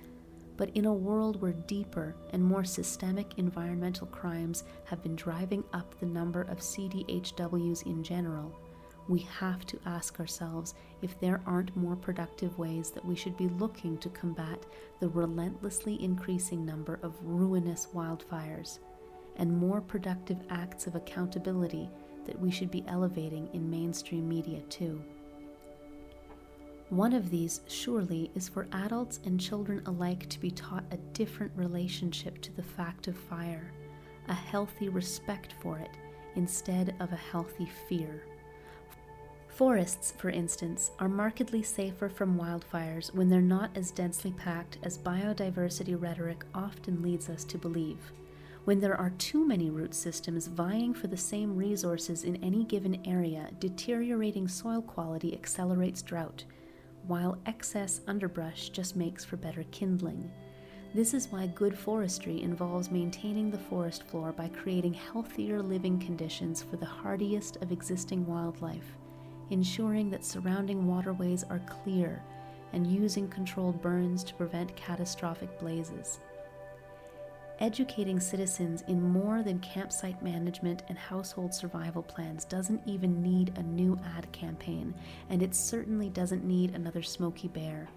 But 0.57 0.69
in 0.75 0.85
a 0.85 0.93
world 0.93 1.41
where 1.41 1.53
deeper 1.53 2.15
and 2.31 2.43
more 2.43 2.63
systemic 2.63 3.37
environmental 3.37 4.07
crimes 4.07 4.63
have 4.85 5.03
been 5.03 5.15
driving 5.15 5.63
up 5.73 5.99
the 5.99 6.05
number 6.05 6.43
of 6.43 6.59
CDHWs 6.59 7.85
in 7.85 8.03
general, 8.03 8.55
we 9.07 9.19
have 9.19 9.65
to 9.67 9.79
ask 9.85 10.19
ourselves 10.19 10.73
if 11.01 11.19
there 11.19 11.41
aren't 11.45 11.75
more 11.75 11.95
productive 11.95 12.57
ways 12.57 12.89
that 12.91 13.05
we 13.05 13.15
should 13.15 13.37
be 13.37 13.49
looking 13.49 13.97
to 13.99 14.09
combat 14.09 14.65
the 14.99 15.09
relentlessly 15.09 16.01
increasing 16.03 16.65
number 16.65 16.99
of 17.03 17.13
ruinous 17.21 17.89
wildfires, 17.93 18.79
and 19.35 19.55
more 19.55 19.81
productive 19.81 20.39
acts 20.49 20.87
of 20.87 20.95
accountability 20.95 21.89
that 22.25 22.39
we 22.39 22.49
should 22.49 22.71
be 22.71 22.83
elevating 22.87 23.47
in 23.53 23.69
mainstream 23.69 24.27
media 24.27 24.61
too. 24.69 25.03
One 26.89 27.13
of 27.13 27.31
these, 27.31 27.61
surely, 27.67 28.29
is 28.35 28.47
for 28.47 28.67
adults 28.71 29.19
and 29.25 29.39
children 29.39 29.81
alike 29.87 30.29
to 30.29 30.39
be 30.39 30.51
taught 30.51 30.83
a 30.91 30.97
different 31.13 31.51
relationship 31.55 32.39
to 32.41 32.55
the 32.55 32.63
fact 32.63 33.07
of 33.07 33.17
fire, 33.17 33.71
a 34.27 34.33
healthy 34.33 34.89
respect 34.89 35.53
for 35.61 35.79
it, 35.79 35.89
instead 36.35 36.95
of 36.99 37.11
a 37.11 37.15
healthy 37.17 37.67
fear. 37.89 38.23
Forests, 39.47 40.13
for 40.17 40.29
instance, 40.29 40.91
are 40.99 41.09
markedly 41.09 41.63
safer 41.63 42.07
from 42.07 42.37
wildfires 42.37 43.13
when 43.15 43.29
they're 43.29 43.41
not 43.41 43.71
as 43.75 43.89
densely 43.89 44.31
packed 44.31 44.77
as 44.83 44.97
biodiversity 44.97 45.99
rhetoric 45.99 46.45
often 46.53 47.01
leads 47.01 47.29
us 47.29 47.43
to 47.45 47.57
believe. 47.57 48.11
When 48.65 48.79
there 48.79 48.99
are 48.99 49.11
too 49.11 49.47
many 49.47 49.69
root 49.69 49.95
systems 49.95 50.47
vying 50.47 50.93
for 50.93 51.07
the 51.07 51.17
same 51.17 51.55
resources 51.55 52.25
in 52.25 52.35
any 52.43 52.63
given 52.63 53.01
area, 53.07 53.49
deteriorating 53.59 54.47
soil 54.47 54.81
quality 54.81 55.33
accelerates 55.33 56.01
drought, 56.01 56.43
while 57.07 57.37
excess 57.45 58.01
underbrush 58.07 58.69
just 58.69 58.95
makes 58.95 59.23
for 59.23 59.37
better 59.37 59.63
kindling. 59.71 60.31
This 60.93 61.13
is 61.13 61.27
why 61.29 61.47
good 61.47 61.77
forestry 61.77 62.41
involves 62.41 62.91
maintaining 62.91 63.51
the 63.51 63.57
forest 63.57 64.03
floor 64.03 64.31
by 64.31 64.47
creating 64.47 64.93
healthier 64.93 65.61
living 65.61 65.99
conditions 65.99 66.61
for 66.61 66.77
the 66.77 66.85
hardiest 66.85 67.57
of 67.57 67.71
existing 67.71 68.25
wildlife 68.25 68.95
ensuring 69.49 70.09
that 70.09 70.25
surrounding 70.25 70.87
waterways 70.87 71.43
are 71.49 71.61
clear, 71.67 72.21
and 72.73 72.87
using 72.87 73.27
controlled 73.27 73.81
burns 73.81 74.23
to 74.23 74.33
prevent 74.33 74.75
catastrophic 74.75 75.59
blazes. 75.59 76.19
Educating 77.61 78.19
citizens 78.19 78.83
in 78.89 79.01
more 79.01 79.41
than 79.41 79.59
campsite 79.59 80.21
management 80.21 80.83
and 80.89 80.97
household 80.97 81.53
survival 81.53 82.03
plans 82.03 82.43
doesn't 82.43 82.81
even 82.85 83.21
need 83.21 83.57
a 83.57 83.63
new 83.63 83.97
ad 84.17 84.29
campaign, 84.33 84.93
and 85.29 85.41
it 85.41 85.55
certainly 85.55 86.09
doesn't 86.09 86.43
need 86.43 86.75
another 86.75 87.01
Smokey 87.01 87.47
Bear. 87.47 87.87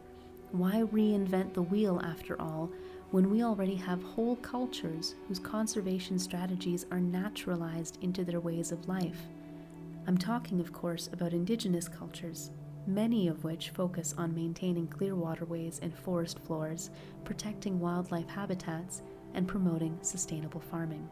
Why 0.53 0.85
reinvent 0.93 1.55
the 1.55 1.63
wheel, 1.63 2.01
after 2.05 2.41
all, 2.41 2.71
when 3.11 3.31
we 3.31 3.43
already 3.43 3.75
have 3.75 4.01
whole 4.01 4.37
cultures 4.37 5.17
whose 5.27 5.41
conservation 5.41 6.21
strategies 6.21 6.87
are 6.93 7.01
naturalized 7.01 7.99
into 8.01 8.25
their 8.25 8.41
ways 8.41 8.71
of 8.71 8.87
life? 8.87 9.27
I'm 10.07 10.19
talking, 10.19 10.61
of 10.61 10.73
course, 10.73 11.11
about 11.13 11.33
indigenous 11.33 11.89
cultures, 11.89 12.53
many 12.87 13.27
of 13.27 13.43
which 13.43 13.71
focus 13.71 14.15
on 14.17 14.35
maintaining 14.35 14.87
clear 14.87 15.17
waterways 15.17 15.81
and 15.83 15.93
forest 15.93 16.39
floors, 16.39 16.91
protecting 17.25 17.81
wildlife 17.81 18.29
habitats, 18.29 19.03
and 19.35 19.49
promoting 19.49 19.99
sustainable 20.03 20.61
farming. 20.61 21.09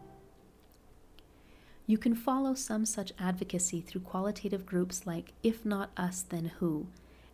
You 1.86 1.98
can 1.98 2.14
follow 2.14 2.54
some 2.54 2.84
such 2.84 3.12
advocacy 3.18 3.80
through 3.80 4.00
qualitative 4.00 4.66
groups 4.66 5.06
like 5.06 5.32
If 5.42 5.64
Not 5.64 5.90
Us, 5.96 6.22
Then 6.22 6.52
Who, 6.58 6.88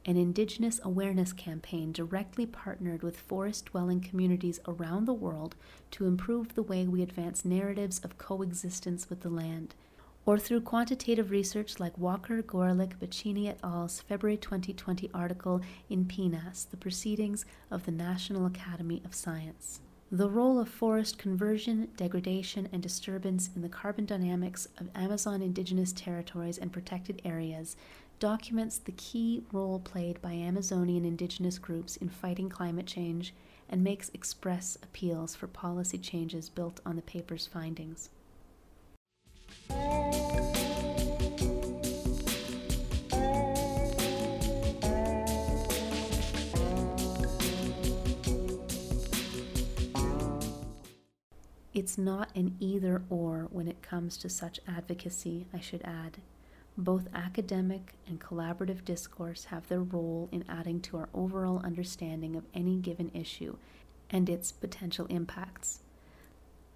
an 0.04 0.16
Indigenous 0.16 0.80
awareness 0.84 1.32
campaign 1.32 1.92
directly 1.92 2.44
partnered 2.44 3.02
with 3.02 3.18
forest 3.18 3.66
dwelling 3.66 4.00
communities 4.00 4.60
around 4.66 5.06
the 5.06 5.14
world 5.14 5.54
to 5.92 6.06
improve 6.06 6.54
the 6.54 6.62
way 6.62 6.86
we 6.86 7.02
advance 7.02 7.44
narratives 7.44 7.98
of 8.00 8.18
coexistence 8.18 9.08
with 9.08 9.20
the 9.20 9.30
land 9.30 9.74
or 10.24 10.38
through 10.38 10.60
quantitative 10.60 11.30
research 11.30 11.80
like 11.80 11.98
Walker, 11.98 12.42
Gorelik, 12.42 12.96
Baccini 12.98 13.48
et 13.48 13.58
al.'s 13.64 14.00
February 14.00 14.36
2020 14.36 15.10
article 15.12 15.60
in 15.90 16.04
PNAS, 16.04 16.70
the 16.70 16.76
Proceedings 16.76 17.44
of 17.70 17.86
the 17.86 17.92
National 17.92 18.46
Academy 18.46 19.02
of 19.04 19.14
Science. 19.14 19.80
The 20.14 20.28
role 20.28 20.58
of 20.58 20.68
forest 20.68 21.16
conversion, 21.16 21.88
degradation, 21.96 22.68
and 22.70 22.82
disturbance 22.82 23.48
in 23.56 23.62
the 23.62 23.68
carbon 23.70 24.04
dynamics 24.04 24.68
of 24.76 24.90
Amazon 24.94 25.40
indigenous 25.40 25.90
territories 25.90 26.58
and 26.58 26.70
protected 26.70 27.22
areas 27.24 27.76
documents 28.18 28.76
the 28.76 28.92
key 28.92 29.42
role 29.52 29.80
played 29.80 30.20
by 30.20 30.32
Amazonian 30.32 31.06
indigenous 31.06 31.58
groups 31.58 31.96
in 31.96 32.10
fighting 32.10 32.50
climate 32.50 32.84
change 32.84 33.32
and 33.70 33.82
makes 33.82 34.10
express 34.12 34.76
appeals 34.82 35.34
for 35.34 35.46
policy 35.46 35.96
changes 35.96 36.50
built 36.50 36.78
on 36.84 36.96
the 36.96 37.02
paper's 37.02 37.46
findings. 37.46 38.10
It's 51.74 51.96
not 51.96 52.28
an 52.36 52.56
either 52.60 53.02
or 53.08 53.48
when 53.50 53.66
it 53.66 53.80
comes 53.80 54.18
to 54.18 54.28
such 54.28 54.60
advocacy, 54.68 55.46
I 55.54 55.60
should 55.60 55.80
add. 55.84 56.18
Both 56.76 57.08
academic 57.14 57.94
and 58.06 58.20
collaborative 58.20 58.84
discourse 58.84 59.46
have 59.46 59.68
their 59.68 59.82
role 59.82 60.28
in 60.30 60.44
adding 60.50 60.80
to 60.82 60.98
our 60.98 61.08
overall 61.14 61.62
understanding 61.64 62.36
of 62.36 62.44
any 62.52 62.76
given 62.76 63.10
issue 63.14 63.56
and 64.10 64.28
its 64.28 64.52
potential 64.52 65.06
impacts. 65.06 65.80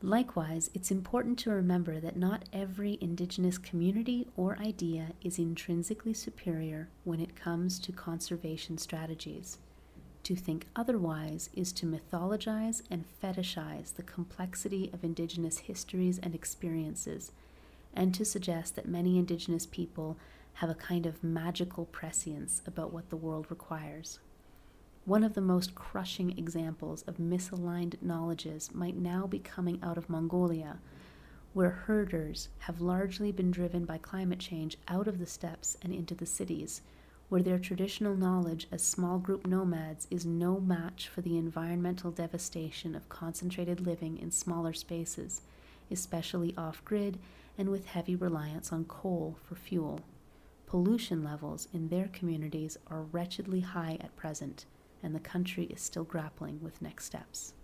Likewise, 0.00 0.70
it's 0.72 0.90
important 0.90 1.38
to 1.40 1.50
remember 1.50 2.00
that 2.00 2.16
not 2.16 2.48
every 2.52 2.96
Indigenous 3.00 3.59
community 3.59 4.28
or 4.37 4.59
idea 4.59 5.12
is 5.22 5.38
intrinsically 5.38 6.14
superior 6.14 6.88
when 7.04 7.20
it 7.20 7.37
comes 7.37 7.78
to 7.80 7.92
conservation 7.92 8.78
strategies. 8.78 9.59
To 10.26 10.34
think 10.34 10.66
otherwise 10.74 11.50
is 11.54 11.70
to 11.74 11.86
mythologize 11.86 12.82
and 12.90 13.04
fetishize 13.22 13.94
the 13.94 14.02
complexity 14.02 14.90
of 14.92 15.04
Indigenous 15.04 15.58
histories 15.58 16.18
and 16.18 16.34
experiences, 16.34 17.30
and 17.94 18.12
to 18.12 18.24
suggest 18.24 18.74
that 18.74 18.88
many 18.88 19.18
Indigenous 19.18 19.66
people 19.66 20.16
have 20.54 20.68
a 20.68 20.74
kind 20.74 21.06
of 21.06 21.22
magical 21.22 21.84
prescience 21.84 22.60
about 22.66 22.92
what 22.92 23.08
the 23.08 23.16
world 23.16 23.46
requires. 23.50 24.18
One 25.04 25.22
of 25.22 25.34
the 25.34 25.40
most 25.40 25.76
crushing 25.76 26.36
examples 26.36 27.02
of 27.02 27.18
misaligned 27.18 28.02
knowledges 28.02 28.74
might 28.74 28.96
now 28.96 29.28
be 29.28 29.38
coming 29.38 29.78
out 29.80 29.96
of 29.96 30.10
Mongolia, 30.10 30.80
where 31.52 31.70
herders 31.70 32.48
have 32.58 32.80
largely 32.80 33.30
been 33.30 33.52
driven 33.52 33.84
by 33.84 33.98
climate 33.98 34.40
change 34.40 34.76
out 34.88 35.06
of 35.06 35.20
the 35.20 35.26
steppes 35.26 35.76
and 35.82 35.92
into 35.92 36.16
the 36.16 36.26
cities, 36.26 36.82
where 37.28 37.42
their 37.42 37.58
traditional 37.58 38.14
knowledge 38.14 38.68
as 38.70 38.82
small 38.82 39.18
group 39.18 39.46
nomads 39.46 40.06
is 40.10 40.24
no 40.24 40.60
match 40.60 41.08
for 41.08 41.22
the 41.22 41.36
environmental 41.36 42.10
devastation 42.10 42.94
of 42.94 43.08
concentrated 43.08 43.80
living 43.80 44.16
in 44.18 44.30
smaller 44.30 44.72
spaces, 44.72 45.42
especially 45.90 46.54
off 46.56 46.84
grid 46.84 47.18
and 47.58 47.68
with 47.68 47.86
heavy 47.86 48.14
reliance 48.14 48.72
on 48.72 48.84
coal 48.84 49.36
for 49.44 49.56
fuel. 49.56 50.00
Pollution 50.66 51.24
levels 51.24 51.68
in 51.72 51.88
their 51.88 52.08
communities 52.12 52.76
are 52.88 53.02
wretchedly 53.02 53.60
high 53.60 53.98
at 54.00 54.14
present 54.16 54.66
and 55.02 55.14
the 55.14 55.20
country 55.20 55.64
is 55.64 55.80
still 55.80 56.04
grappling 56.04 56.60
with 56.62 56.82
next 56.82 57.04
steps. 57.06 57.54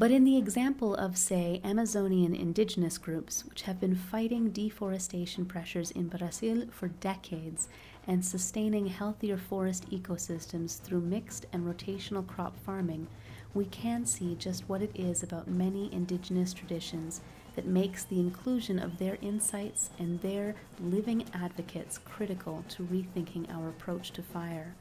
But 0.00 0.10
in 0.10 0.24
the 0.24 0.38
example 0.38 0.94
of, 0.94 1.18
say, 1.18 1.60
Amazonian 1.62 2.34
indigenous 2.34 2.96
groups, 2.96 3.44
which 3.44 3.60
have 3.62 3.78
been 3.78 3.94
fighting 3.94 4.48
deforestation 4.48 5.44
pressures 5.44 5.90
in 5.90 6.08
Brazil 6.08 6.64
for 6.70 6.88
decades 6.88 7.68
and 8.06 8.24
sustaining 8.24 8.86
healthier 8.86 9.36
forest 9.36 9.90
ecosystems 9.90 10.80
through 10.80 11.02
mixed 11.02 11.44
and 11.52 11.66
rotational 11.66 12.26
crop 12.26 12.58
farming, 12.64 13.08
we 13.52 13.66
can 13.66 14.06
see 14.06 14.36
just 14.36 14.66
what 14.70 14.80
it 14.80 14.90
is 14.94 15.22
about 15.22 15.48
many 15.48 15.92
indigenous 15.92 16.54
traditions 16.54 17.20
that 17.54 17.66
makes 17.66 18.04
the 18.04 18.20
inclusion 18.20 18.78
of 18.78 18.96
their 18.96 19.18
insights 19.20 19.90
and 19.98 20.18
their 20.22 20.54
living 20.82 21.26
advocates 21.34 21.98
critical 21.98 22.64
to 22.70 22.84
rethinking 22.84 23.52
our 23.52 23.68
approach 23.68 24.12
to 24.12 24.22
fire. 24.22 24.74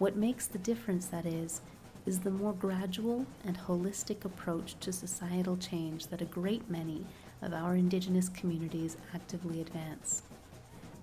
What 0.00 0.16
makes 0.16 0.48
the 0.48 0.58
difference, 0.58 1.06
that 1.06 1.26
is, 1.26 1.60
is 2.08 2.20
the 2.20 2.30
more 2.30 2.54
gradual 2.54 3.26
and 3.44 3.58
holistic 3.58 4.24
approach 4.24 4.74
to 4.80 4.90
societal 4.90 5.58
change 5.58 6.06
that 6.06 6.22
a 6.22 6.24
great 6.24 6.70
many 6.70 7.04
of 7.42 7.52
our 7.52 7.76
Indigenous 7.76 8.30
communities 8.30 8.96
actively 9.14 9.60
advance. 9.60 10.22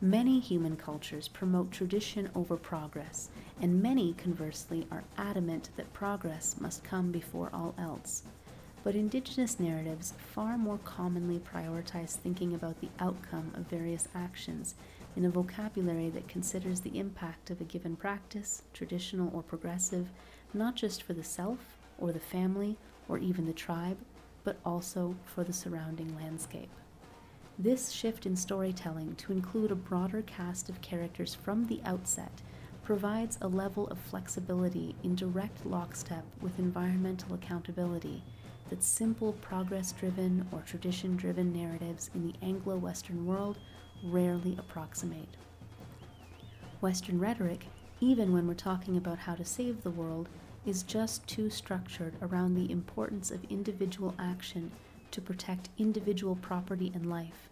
Many 0.02 0.40
human 0.40 0.76
cultures 0.76 1.28
promote 1.28 1.72
tradition 1.72 2.28
over 2.34 2.58
progress, 2.58 3.30
and 3.62 3.84
many, 3.84 4.14
conversely, 4.14 4.88
are 4.90 5.04
adamant 5.16 5.70
that 5.78 5.94
progress 5.94 6.56
must 6.60 6.84
come 6.84 7.12
before 7.12 7.52
all 7.54 7.76
else. 7.78 8.24
But 8.84 8.96
Indigenous 8.96 9.60
narratives 9.60 10.16
far 10.34 10.58
more 10.58 10.80
commonly 10.80 11.38
prioritize 11.38 12.16
thinking 12.16 12.56
about 12.56 12.82
the 12.82 12.90
outcome 13.00 13.52
of 13.54 13.68
various 13.68 14.08
actions 14.16 14.74
in 15.16 15.26
a 15.26 15.30
vocabulary 15.30 16.10
that 16.10 16.28
considers 16.28 16.82
the 16.82 17.00
impact 17.00 17.50
of 17.50 17.62
a 17.62 17.66
given 17.66 17.96
practice, 17.96 18.64
traditional 18.74 19.32
or 19.34 19.42
progressive, 19.42 20.08
not 20.54 20.76
just 20.76 21.04
for 21.04 21.14
the 21.14 21.24
self 21.24 21.78
or 21.98 22.12
the 22.12 22.20
family 22.20 22.78
or 23.08 23.18
even 23.18 23.46
the 23.46 23.54
tribe, 23.54 23.98
but 24.44 24.58
also 24.66 25.16
for 25.26 25.44
the 25.44 25.54
surrounding 25.54 26.16
landscape. 26.16 26.70
This 27.58 27.92
shift 27.92 28.26
in 28.26 28.36
storytelling 28.36 29.16
to 29.16 29.32
include 29.32 29.72
a 29.72 29.76
broader 29.76 30.22
cast 30.24 30.70
of 30.70 30.82
characters 30.82 31.34
from 31.34 31.66
the 31.68 31.80
outset 31.86 32.42
provides 32.84 33.38
a 33.42 33.48
level 33.48 33.88
of 33.88 33.98
flexibility 33.98 34.96
in 35.04 35.16
direct 35.16 35.66
lockstep 35.66 36.26
with 36.42 36.60
environmental 36.60 37.34
accountability 37.34 38.22
that 38.70 38.84
simple 38.84 39.34
progress 39.34 39.92
driven 39.92 40.46
or 40.52 40.62
tradition 40.62 41.16
driven 41.16 41.54
narratives 41.54 42.10
in 42.14 42.28
the 42.28 42.34
Anglo 42.46 42.76
Western 42.78 43.26
world 43.26 43.58
rarely 44.04 44.56
approximate. 44.58 45.38
Western 46.82 47.20
rhetoric, 47.20 47.66
even 48.00 48.34
when 48.34 48.48
we're 48.48 48.54
talking 48.54 48.98
about 48.98 49.20
how 49.20 49.36
to 49.36 49.46
save 49.46 49.82
the 49.82 49.90
world, 49.90 50.30
is 50.66 50.84
just 50.84 51.26
too 51.28 51.50
structured 51.50 52.14
around 52.22 52.56
the 52.56 52.72
importance 52.72 53.32
of 53.32 53.44
individual 53.46 54.14
action 54.20 54.72
to 55.12 55.22
protect 55.22 55.70
individual 55.78 56.36
property 56.36 56.92
and 56.94 57.10
life, 57.10 57.50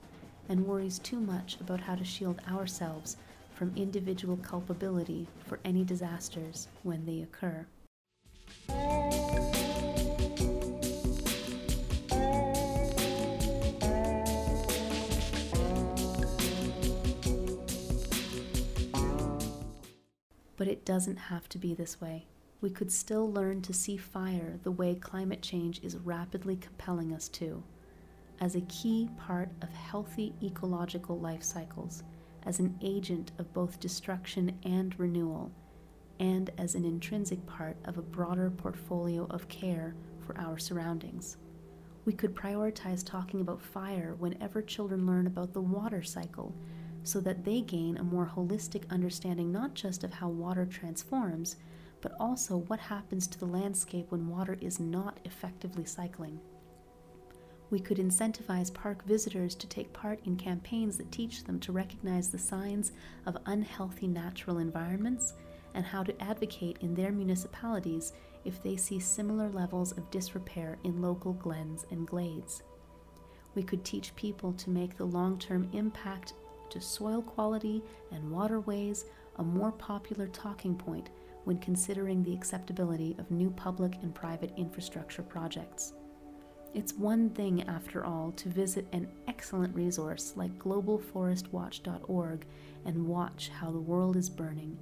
and 0.49 0.65
worries 0.65 0.99
too 0.99 1.19
much 1.19 1.57
about 1.61 1.79
how 1.79 1.95
to 1.95 2.03
shield 2.03 2.41
ourselves 2.51 3.17
from 3.53 3.71
individual 3.75 4.37
culpability 4.37 5.27
for 5.45 5.59
any 5.63 5.83
disasters 5.83 6.67
when 6.81 7.05
they 7.05 7.21
occur. 7.21 7.65
But 20.63 20.71
it 20.71 20.85
doesn't 20.85 21.17
have 21.17 21.49
to 21.49 21.57
be 21.57 21.73
this 21.73 21.99
way. 21.99 22.25
We 22.61 22.69
could 22.69 22.89
still 22.89 23.29
learn 23.29 23.61
to 23.63 23.73
see 23.73 23.97
fire 23.97 24.61
the 24.63 24.71
way 24.71 24.95
climate 24.95 25.41
change 25.41 25.81
is 25.83 25.97
rapidly 25.97 26.55
compelling 26.55 27.11
us 27.11 27.27
to, 27.27 27.61
as 28.39 28.55
a 28.55 28.61
key 28.61 29.09
part 29.17 29.49
of 29.61 29.73
healthy 29.73 30.33
ecological 30.41 31.19
life 31.19 31.43
cycles, 31.43 32.03
as 32.43 32.59
an 32.59 32.79
agent 32.81 33.33
of 33.39 33.53
both 33.53 33.81
destruction 33.81 34.57
and 34.63 34.97
renewal, 34.97 35.51
and 36.21 36.49
as 36.57 36.75
an 36.75 36.85
intrinsic 36.85 37.45
part 37.45 37.75
of 37.83 37.97
a 37.97 38.01
broader 38.01 38.49
portfolio 38.49 39.27
of 39.31 39.49
care 39.49 39.93
for 40.25 40.37
our 40.37 40.57
surroundings. 40.57 41.35
We 42.05 42.13
could 42.13 42.33
prioritize 42.33 43.05
talking 43.05 43.41
about 43.41 43.61
fire 43.61 44.15
whenever 44.17 44.61
children 44.61 45.05
learn 45.05 45.27
about 45.27 45.51
the 45.51 45.59
water 45.59 46.03
cycle 46.03 46.55
so 47.03 47.19
that 47.21 47.43
they 47.43 47.61
gain 47.61 47.97
a 47.97 48.03
more 48.03 48.31
holistic 48.33 48.89
understanding 48.89 49.51
not 49.51 49.73
just 49.73 50.03
of 50.03 50.13
how 50.13 50.29
water 50.29 50.65
transforms, 50.65 51.57
but 52.01 52.13
also 52.19 52.57
what 52.57 52.79
happens 52.79 53.27
to 53.27 53.39
the 53.39 53.45
landscape 53.45 54.07
when 54.09 54.27
water 54.27 54.57
is 54.61 54.79
not 54.79 55.19
effectively 55.25 55.85
cycling. 55.85 56.39
We 57.69 57.79
could 57.79 57.97
incentivize 57.97 58.73
park 58.73 59.03
visitors 59.05 59.55
to 59.55 59.67
take 59.67 59.91
part 59.93 60.19
in 60.25 60.35
campaigns 60.35 60.97
that 60.97 61.11
teach 61.11 61.43
them 61.43 61.59
to 61.61 61.71
recognize 61.71 62.29
the 62.29 62.37
signs 62.37 62.91
of 63.25 63.37
unhealthy 63.45 64.07
natural 64.07 64.59
environments 64.59 65.33
and 65.73 65.85
how 65.85 66.03
to 66.03 66.21
advocate 66.21 66.77
in 66.81 66.93
their 66.93 67.11
municipalities 67.11 68.13
if 68.45 68.61
they 68.61 68.75
see 68.75 68.99
similar 68.99 69.49
levels 69.49 69.91
of 69.93 70.11
disrepair 70.11 70.77
in 70.83 71.01
local 71.01 71.33
glens 71.33 71.85
and 71.89 72.05
glades. 72.05 72.61
We 73.55 73.63
could 73.63 73.83
teach 73.83 74.15
people 74.15 74.53
to 74.53 74.69
make 74.69 74.97
the 74.97 75.05
long 75.05 75.39
term 75.39 75.69
impact 75.73 76.33
to 76.73 76.81
soil 76.81 77.21
quality 77.21 77.83
and 78.11 78.31
waterways 78.31 79.05
a 79.37 79.43
more 79.43 79.71
popular 79.71 80.27
talking 80.27 80.75
point 80.75 81.09
when 81.43 81.59
considering 81.59 82.23
the 82.23 82.33
acceptability 82.33 83.15
of 83.19 83.29
new 83.29 83.51
public 83.51 83.95
and 84.01 84.13
private 84.15 84.51
infrastructure 84.57 85.21
projects. 85.21 85.93
It's 86.73 86.93
one 86.93 87.29
thing, 87.29 87.61
after 87.63 88.03
all, 88.03 88.31
to 88.37 88.49
visit 88.49 88.87
an 88.91 89.07
excellent 89.27 89.75
resource 89.75 90.33
like 90.35 90.57
globalforestwatch.org 90.57 92.45
and 92.85 93.07
watch 93.07 93.49
how 93.49 93.69
the 93.69 93.79
world 93.79 94.15
is 94.15 94.29
burning, 94.29 94.79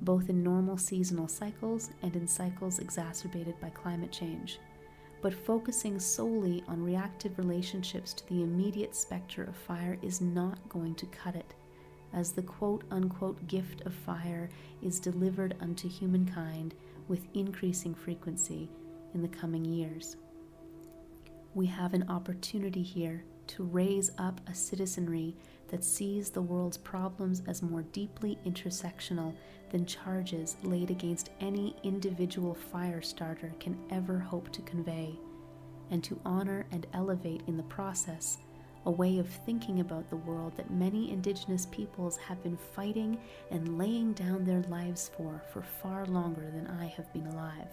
both 0.00 0.30
in 0.30 0.42
normal 0.42 0.78
seasonal 0.78 1.28
cycles 1.28 1.90
and 2.02 2.16
in 2.16 2.26
cycles 2.26 2.78
exacerbated 2.78 3.60
by 3.60 3.68
climate 3.68 4.10
change 4.10 4.58
but 5.24 5.32
focusing 5.32 5.98
solely 5.98 6.62
on 6.68 6.82
reactive 6.82 7.38
relationships 7.38 8.12
to 8.12 8.28
the 8.28 8.42
immediate 8.42 8.94
specter 8.94 9.42
of 9.42 9.56
fire 9.56 9.96
is 10.02 10.20
not 10.20 10.58
going 10.68 10.94
to 10.94 11.06
cut 11.06 11.34
it, 11.34 11.54
as 12.12 12.32
the 12.32 12.42
quote 12.42 12.84
unquote 12.90 13.46
gift 13.46 13.80
of 13.86 13.94
fire 13.94 14.50
is 14.82 15.00
delivered 15.00 15.56
unto 15.62 15.88
humankind 15.88 16.74
with 17.08 17.24
increasing 17.32 17.94
frequency 17.94 18.68
in 19.14 19.22
the 19.22 19.28
coming 19.28 19.64
years. 19.64 20.18
We 21.54 21.64
have 21.68 21.94
an 21.94 22.04
opportunity 22.10 22.82
here 22.82 23.24
to 23.46 23.62
raise 23.62 24.10
up 24.18 24.42
a 24.46 24.54
citizenry 24.54 25.34
that 25.68 25.84
sees 25.84 26.28
the 26.28 26.42
world's 26.42 26.76
problems 26.76 27.40
as 27.48 27.62
more 27.62 27.82
deeply 27.92 28.38
intersectional 28.44 29.32
than 29.74 29.84
charges 29.84 30.56
laid 30.62 30.88
against 30.88 31.30
any 31.40 31.74
individual 31.82 32.54
fire 32.54 33.02
starter 33.02 33.52
can 33.58 33.76
ever 33.90 34.20
hope 34.20 34.52
to 34.52 34.62
convey, 34.62 35.18
and 35.90 36.04
to 36.04 36.20
honor 36.24 36.64
and 36.70 36.86
elevate 36.92 37.42
in 37.48 37.56
the 37.56 37.64
process 37.64 38.38
a 38.86 38.90
way 38.90 39.18
of 39.18 39.28
thinking 39.28 39.80
about 39.80 40.08
the 40.10 40.16
world 40.16 40.56
that 40.56 40.70
many 40.70 41.10
Indigenous 41.10 41.66
peoples 41.66 42.16
have 42.18 42.40
been 42.44 42.56
fighting 42.56 43.18
and 43.50 43.76
laying 43.76 44.12
down 44.12 44.44
their 44.44 44.62
lives 44.68 45.10
for 45.16 45.42
for 45.52 45.62
far 45.62 46.06
longer 46.06 46.52
than 46.52 46.68
I 46.68 46.86
have 46.86 47.12
been 47.12 47.26
alive. 47.26 47.72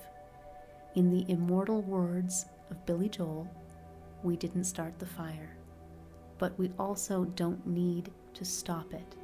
In 0.96 1.12
the 1.12 1.32
immortal 1.32 1.84
words 1.84 2.48
of 2.72 2.84
Billy 2.88 3.10
Joel, 3.10 3.48
we 4.24 4.36
didn't 4.36 4.64
start 4.64 4.98
the 4.98 5.06
fire 5.06 5.56
but 6.42 6.58
we 6.58 6.72
also 6.80 7.24
don't 7.36 7.68
need 7.68 8.10
to 8.34 8.44
stop 8.44 8.96
it. 8.96 9.16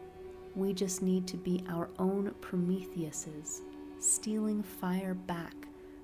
We 0.58 0.74
just 0.74 1.04
need 1.04 1.28
to 1.28 1.38
be 1.38 1.63
our 1.70 1.88
own 2.00 2.34
Prometheuses, 2.41 3.62
stealing 4.00 4.63
fire 4.63 5.13
back 5.13 5.54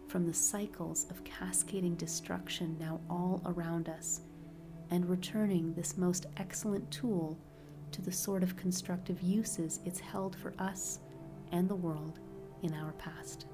from 0.07 0.27
the 0.27 0.33
cycles 0.33 1.07
of 1.09 1.23
cascading 1.23 1.95
destruction 1.95 2.77
now 2.79 3.01
all 3.09 3.41
around 3.47 3.89
us, 3.89 4.21
and 4.91 5.09
returning 5.09 5.73
this 5.73 5.97
most 5.97 6.27
excellent 6.37 6.91
tool 6.91 7.35
to 7.93 8.03
the 8.03 8.11
sort 8.11 8.43
of 8.43 8.55
constructive 8.55 9.23
uses 9.23 9.79
it's 9.85 9.99
held 9.99 10.35
for 10.35 10.53
us 10.59 10.99
and 11.51 11.67
the 11.67 11.73
world 11.73 12.19
in 12.61 12.75
our 12.75 12.91
past. 12.91 13.47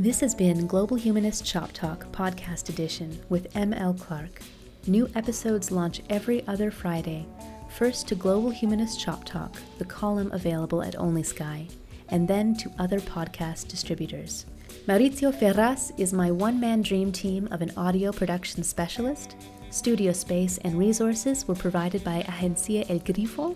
This 0.00 0.20
has 0.20 0.34
been 0.34 0.66
Global 0.66 0.96
Humanist 0.96 1.46
Shop 1.46 1.72
Talk 1.74 2.10
Podcast 2.10 2.70
Edition 2.70 3.20
with 3.28 3.54
M.L. 3.54 3.92
Clark. 3.92 4.40
New 4.86 5.10
episodes 5.14 5.70
launch 5.70 6.00
every 6.08 6.42
other 6.48 6.70
Friday. 6.70 7.26
First 7.68 8.08
to 8.08 8.14
Global 8.14 8.48
Humanist 8.48 8.98
Shop 8.98 9.22
Talk, 9.26 9.56
the 9.76 9.84
column 9.84 10.32
available 10.32 10.82
at 10.82 10.96
Only 10.96 11.22
Sky, 11.22 11.68
and 12.08 12.26
then 12.26 12.56
to 12.56 12.72
other 12.78 12.98
podcast 12.98 13.68
distributors. 13.68 14.46
Maurizio 14.86 15.34
Ferraz 15.34 15.92
is 16.00 16.14
my 16.14 16.30
one 16.30 16.58
man 16.58 16.80
dream 16.80 17.12
team 17.12 17.46
of 17.50 17.60
an 17.60 17.70
audio 17.76 18.10
production 18.10 18.62
specialist. 18.62 19.36
Studio 19.68 20.14
space 20.14 20.56
and 20.64 20.78
resources 20.78 21.46
were 21.46 21.54
provided 21.54 22.02
by 22.02 22.22
Agencia 22.22 22.88
El 22.88 23.00
Grifo. 23.00 23.54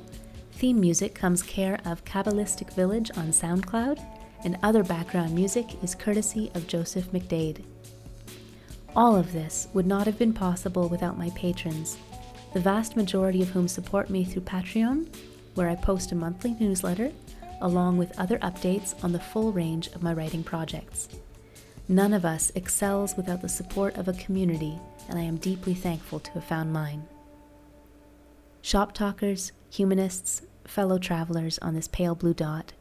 Theme 0.52 0.78
music 0.78 1.14
comes 1.14 1.42
care 1.42 1.80
of 1.86 2.04
Kabbalistic 2.04 2.74
Village 2.74 3.10
on 3.16 3.28
SoundCloud 3.28 4.04
and 4.44 4.58
other 4.62 4.84
background 4.84 5.34
music 5.34 5.82
is 5.82 5.94
courtesy 5.94 6.50
of 6.54 6.66
Joseph 6.66 7.10
McDade. 7.12 7.64
All 8.94 9.16
of 9.16 9.32
this 9.32 9.66
would 9.72 9.86
not 9.86 10.06
have 10.06 10.18
been 10.18 10.32
possible 10.32 10.88
without 10.88 11.18
my 11.18 11.30
patrons, 11.30 11.96
the 12.52 12.60
vast 12.60 12.96
majority 12.96 13.42
of 13.42 13.48
whom 13.48 13.66
support 13.66 14.10
me 14.10 14.24
through 14.24 14.42
Patreon, 14.42 15.08
where 15.54 15.68
I 15.68 15.74
post 15.74 16.12
a 16.12 16.14
monthly 16.14 16.56
newsletter, 16.60 17.10
along 17.60 17.96
with 17.96 18.18
other 18.18 18.38
updates 18.38 19.02
on 19.02 19.12
the 19.12 19.18
full 19.18 19.50
range 19.50 19.88
of 19.88 20.02
my 20.02 20.12
writing 20.12 20.44
projects. 20.44 21.08
None 21.88 22.12
of 22.12 22.24
us 22.24 22.52
excels 22.54 23.16
without 23.16 23.42
the 23.42 23.48
support 23.48 23.96
of 23.96 24.08
a 24.08 24.12
community, 24.14 24.78
and 25.08 25.18
I 25.18 25.22
am 25.22 25.36
deeply 25.36 25.74
thankful 25.74 26.20
to 26.20 26.30
have 26.32 26.44
found 26.44 26.72
mine. 26.72 27.04
Shop 28.62 28.92
talkers, 28.92 29.52
humanists, 29.70 30.42
fellow 30.64 30.98
travelers 30.98 31.58
on 31.58 31.74
this 31.74 31.88
pale 31.88 32.14
blue 32.14 32.32
dot, 32.32 32.72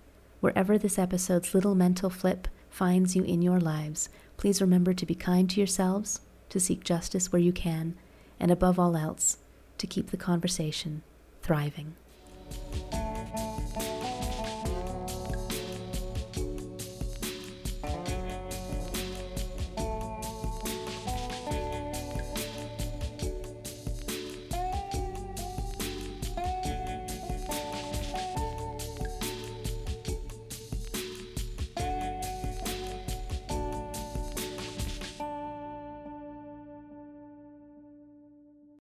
wherever 0.44 0.78
this 0.78 1.00
episode's 1.00 1.56
little 1.56 1.74
mental 1.74 2.10
flip 2.10 2.50
finds 2.70 3.16
you 3.16 3.24
in 3.24 3.42
your 3.42 3.62
lives, 3.62 4.10
please 4.36 4.60
remember 4.60 4.94
to 4.94 5.06
be 5.06 5.16
kind 5.16 5.50
to 5.50 5.58
yourselves, 5.58 6.20
to 6.50 6.60
seek 6.60 6.84
justice 6.84 7.32
where 7.32 7.42
you 7.42 7.54
can, 7.54 7.96
and 8.42 8.52
above 8.52 8.78
all 8.78 8.98
else, 8.98 9.38
to 9.78 9.88
keep 9.88 10.12
the 10.12 10.18
conversation 10.18 11.02
thriving. 11.42 11.96